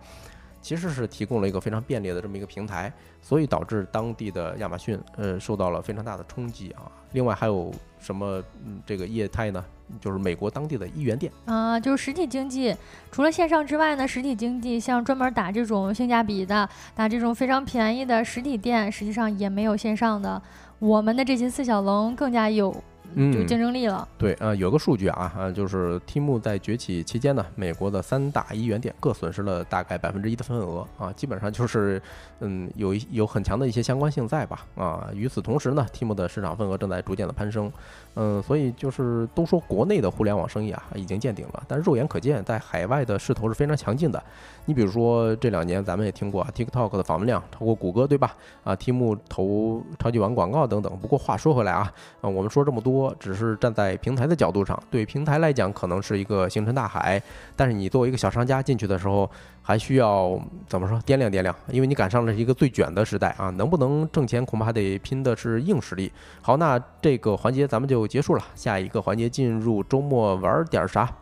[0.59, 6.91] 其实是提供了一个非常便利的这么一个平台，所以导致当地的亚马逊呃受到了非常大的冲击啊。
[7.13, 9.63] 另外还有什么嗯这个业态呢？
[9.99, 12.75] 就是美国当地的一元店啊，就是实体经济，
[13.11, 20.41] 除了线上之外呢，实体经济像专门打这种性价比的，打这种非常便宜的实体店，实际上也没有线上的。
[20.79, 22.75] 我们的这些四小龙更加有。
[23.15, 24.05] 有竞争力了。
[24.17, 32.01] 对啊，有个数据啊啊，就是 T 木在崛起期间呢，美国的三大一元店各损失了大概百分之一的份额啊，基本上就是
[32.41, 35.07] 嗯有一有很强的一些相关性在吧啊。
[35.13, 37.71] 与此同时呢，T 木的市场份额正在逐渐的攀升，
[38.20, 44.22] 嗯，所以就是都说国内的互联网生意啊已经见顶了，但肉眼可见，在海外的势头是非常强劲的。
[44.65, 48.36] 你比如说这两年咱们也听过 TikTok 的访问量超过谷歌，对吧？
[48.63, 50.97] 啊，T 木投超级碗广告等等。
[50.97, 53.15] 不过话说回来啊，啊，我们说这么多。
[53.20, 57.22] 只是站在平台的角度上，对平台来讲可能是一个星辰大海，
[57.55, 59.30] 但是你作为一个小商家进去的时候，
[59.68, 66.09] 还需要怎么说掂量掂量，因为你赶上了一个最卷的时代啊，能不能挣钱恐怕还得拼的是硬实力。
[66.41, 71.13] 好，那这个环节咱们就结束了，下一个环节进入周末玩点啥。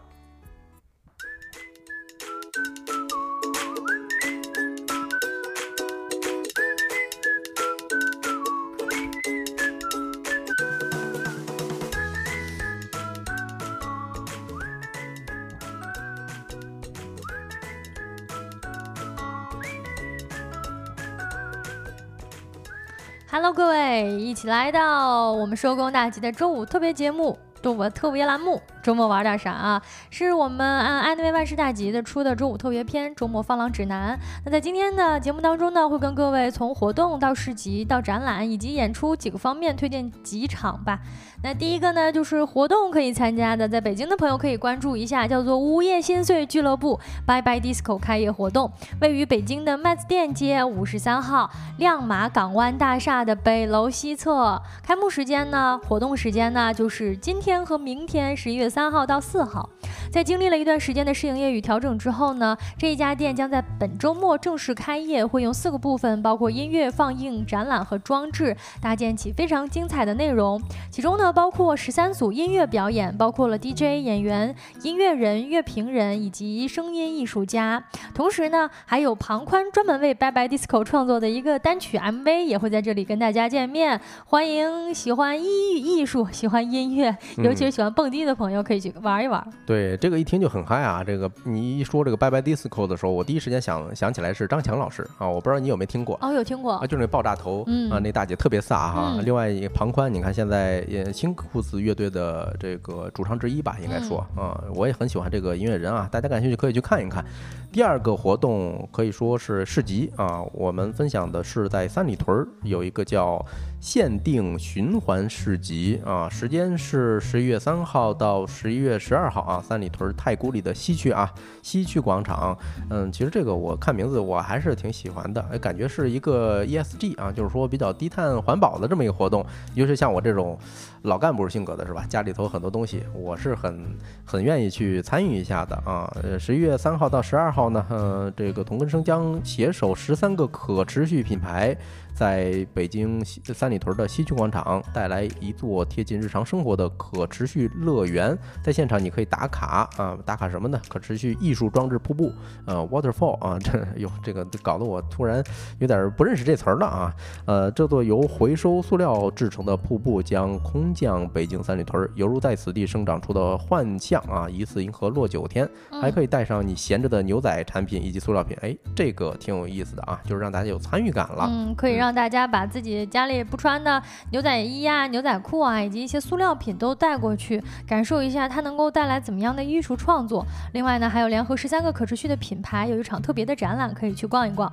[23.37, 28.61] Hello，各位，一起来到我们收工大吉的周五特别节目，周五特别栏目。
[28.81, 29.81] 周末玩点啥啊？
[30.17, 34.17] 是我们按安内万事大吉的出的周五特别篇周末放浪指南。
[34.45, 40.99] 那在今天的节目当中呢，会跟各位从活动到市集到展览以及演出几个方面推荐几场吧。
[41.43, 46.97] 那第一个呢，就是活动可以参加的，在北京的朋友可以关注一下，叫做午夜心碎俱乐部
[47.27, 54.61] Bye Bye Disco 开业活动，位于北京的麦子店街五十三号亮马港湾大厦的北楼西侧。
[54.81, 58.69] 开幕时间呢，活动时间呢，就是今天和明天十一月。
[58.75, 59.69] 三号到四号，
[60.11, 70.61] 在经历了一段时间的试营业与调整之后呢，这一家店将在本周末正式开业，会用四个部分，包括音乐放映、展览和装置，搭建起非常精彩的内容。
[70.89, 77.83] 其中呢，包括十三组音乐表演，包括了 DJ、演员、音乐人、乐评人以及声音艺术家。
[78.13, 84.01] 同时呢，还有庞宽专门为 Bye Bye Disco 创作的一个单曲 MV 也会在这里跟大家见面。
[84.25, 85.45] 欢迎喜欢艺
[85.75, 88.65] 艺术、喜欢音乐，尤其是喜欢蹦迪的朋友。
[88.65, 91.03] 可以去玩一玩，对这个一听就很嗨啊！
[91.03, 99.19] 这个你一说这个拜拜 disco 的时候，我第一时间想想起来是张强老师啊，我不知道你有没有听过哦，有听过啊，就是那爆炸头啊，那大姐特别飒哈。
[99.23, 107.23] 另外一个庞宽，你看现在也新裤子乐队的这个主唱之一吧，应该说啊，我也很喜欢这个音乐人啊，大家感兴趣可以去看一看。
[107.71, 113.43] 第二个活动可以说是市集啊，我们分享的是在三里屯有一个叫。
[113.85, 121.31] 限定循环市集啊，时间是十一月三号到十一月十二号啊，三里屯太古里的西区啊，
[121.61, 122.57] 西区广场。
[122.89, 129.45] 嗯，其实这个我看名字我还是挺喜欢的，感觉是一个 ESG 啊，就是说比较低碳环保的这么一个活动。
[129.75, 130.57] 尤其像我这种
[131.03, 132.07] 老干部性格的是吧？
[132.09, 133.85] 家里头很多东西，我是很
[134.25, 136.11] 很愿意去参与一下的啊。
[136.23, 141.77] 呃，十一月三号到十二号呢，嗯，这个同根生将携手十三个可持续品牌。
[142.15, 150.81] 在北京西三里屯的西区广场带来一座贴近日常生活的可持续乐园，在现场你可以打卡啊，打卡什么呢？
[150.87, 152.31] 可持续艺术装置瀑布，
[152.65, 155.43] 呃，waterfall 啊，这哟，这个搞得我突然
[155.79, 157.13] 有点不认识这词儿了啊。
[157.45, 165.69] 呃，这座由回收塑料制成的瀑布将空降北京三里屯，犹如在此地生长出的幻象啊，疑似银河落九天。
[166.01, 171.49] 还可以带上你闲着的牛仔产品以及塑料品，哎，这个挺有意思的啊，就是让大家有参与感了。
[171.51, 172.04] 嗯，可以让。
[172.05, 173.99] 让大家把自己家里不穿的
[174.29, 180.45] 牛仔衣啊、牛仔裤啊，以及一些塑料品都带过去，感受一下它能够带来怎么样的艺术创作。
[180.73, 184.71] 另外呢，还有联合十三个可持续的品牌，有一场特别的展览可以去逛一逛。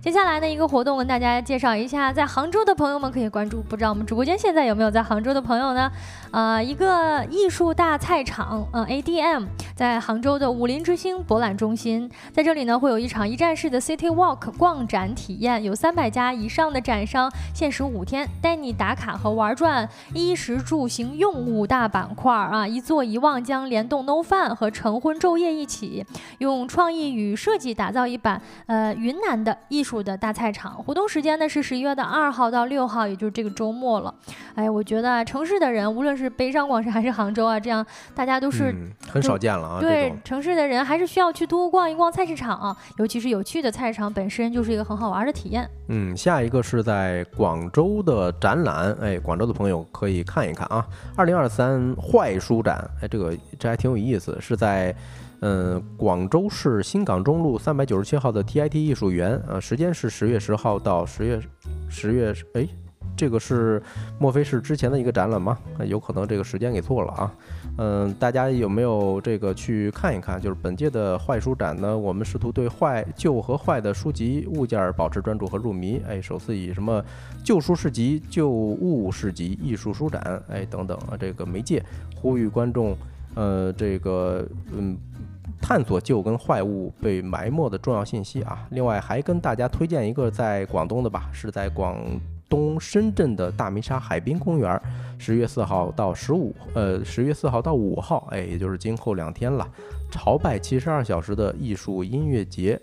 [0.00, 3.62] 接下来的一个活动跟大家介绍一下，在杭州的朋友们可以关注。
[3.62, 5.88] 不知道我们直播间现在有没有在杭州的朋友呢？
[6.32, 16.71] 呃，一个艺术大菜场，嗯，ADM，在杭州的武林之星博览中心，在这里呢会有一场一站式的 City Walk 逛展体验，有三百家以上。
[16.72, 22.66] 的展商，限时五天，带你打卡和玩转衣食住行用五大板块啊！
[22.66, 26.04] 一坐一望将联动 No Fun 和晨昏昼夜一起，
[26.38, 30.82] 用创意与设计打造一版呃云南的艺术的大菜场。
[30.82, 34.14] 活动时间呢是十一月的二号到六号，也就是这个周末了。
[34.54, 38.74] 哎，我觉得城市的人，无论是北上广深还是杭州啊，这样大家都是
[39.08, 39.80] 很少见了啊。
[39.80, 45.68] 对，城市的人还是需要去多逛一逛菜市场，啊尤其是有趣的菜市场本身就是一个很好玩的体验。
[45.88, 50.86] 嗯，下一个是在广州的展览，哎，广州的朋友可以看一看啊。
[51.16, 54.94] 二零二三坏书展，哎，这个这还挺有意思，是在
[55.40, 61.40] 嗯广州市新港中路三百九十七号的 TIT 艺术园，啊，时间是十月十号到十月
[61.88, 62.68] 十月，哎。
[63.16, 63.80] 这个是
[64.18, 65.56] 莫非是之前的一个展览吗？
[65.84, 67.34] 有可能这个时间给错了啊。
[67.78, 70.40] 嗯，大家有没有这个去看一看？
[70.40, 76.02] 就是本届的坏书展呢，我们试图对坏旧和坏的书籍物件保持专注和入迷。
[76.08, 77.02] 哎，首次以什么
[77.44, 81.82] 旧书市集、旧物市集、艺术书展，哎等等啊，这个媒介
[82.16, 82.96] 呼吁观众，
[83.34, 84.96] 呃，这个嗯，
[85.60, 88.66] 探索旧跟坏物被埋没的重要信息啊。
[88.70, 91.96] 另外还跟大家推荐一个在广东的吧，是在广。
[92.52, 94.78] 东深圳的大梅沙海滨公园，
[95.16, 99.66] 十月四号到十五，呃，十月四号到五号，哎，也就是今后两天了，
[100.10, 102.78] 朝拜七十二小时的艺术音乐节。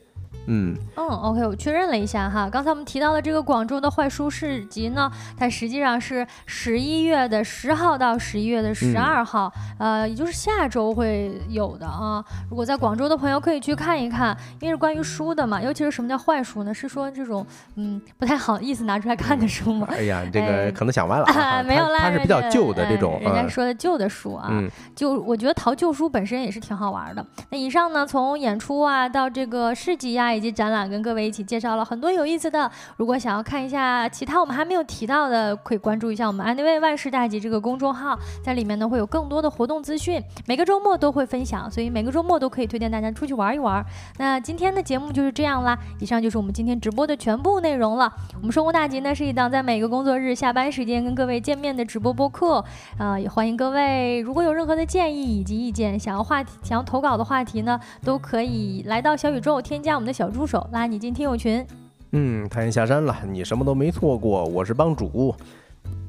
[0.48, 12.24] 嗯嗯，OK，我确认了一下哈，刚才我们提到的这个广州的坏书市集呢，它实际上是十一月的十号到十一月的十二号，呃，也就是下周会有的啊。
[12.50, 16.74] 如果在广州的朋友可以去看一看，因为是关于书的嘛，尤其是什么叫坏书呢？
[16.74, 19.88] 是说这种嗯不太好意思拿出来看的书吗？
[19.92, 21.26] 哎呀，这个可能想歪了，
[21.64, 24.50] 没有啦，它是比较旧的这种，人家说的旧的书啊，
[24.96, 27.24] 就我觉得淘旧书本身也是挺好玩的。
[27.52, 30.29] 那以上呢，从演出啊到这个市集呀。
[30.34, 32.70] 以及展览跟各位一起介绍了很多有意思的。
[32.98, 43.86] 如果想要看一下其他我们还没有提到的，可以关注一下我们 Anyway 万事大吉这个公众号，在里面呢会有更多的活动资讯，每个周末都会分享，所以每个周末都可以推荐大家出去玩一玩。
[44.18, 48.12] 那今天的节目就是这样啦，以上就是我们今天直播的全部内容了。
[48.36, 52.64] 我们生活大吉呢是一档在每个工作日下班时间跟各位见面的直播播客，
[52.98, 60.30] 啊，也欢迎各位如果有任何的建议以及意见，想要话题想要投稿的话题呢，都可以来到小宇宙添加我们的小。
[60.30, 61.66] 助手拉你进听友群，
[62.12, 64.44] 嗯，太阳下山了，你什么都没错过。
[64.44, 65.34] 我是帮主，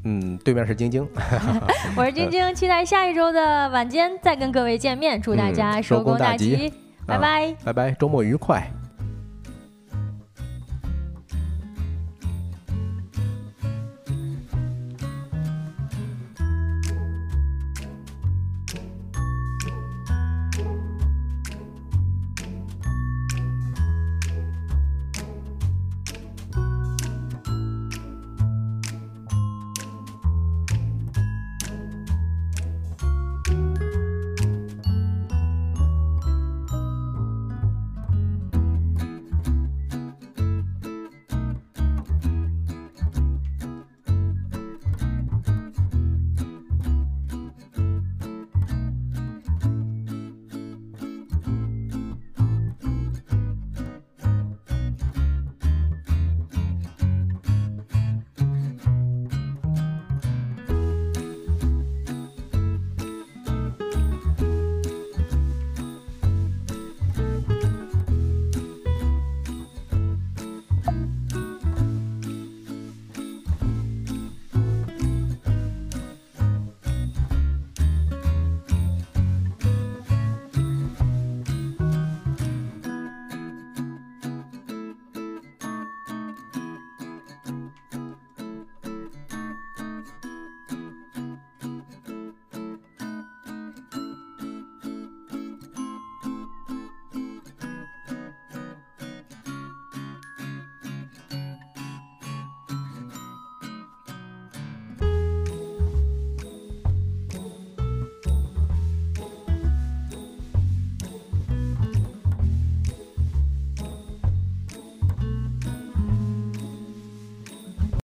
[0.03, 1.07] 嗯，对面是晶晶，
[1.97, 5.23] 我是晶晶，期待下一周的晚间再跟各位见面。
[5.23, 6.73] 祝大家收工大吉，
[7.07, 8.69] 拜拜，拜拜，周末愉快。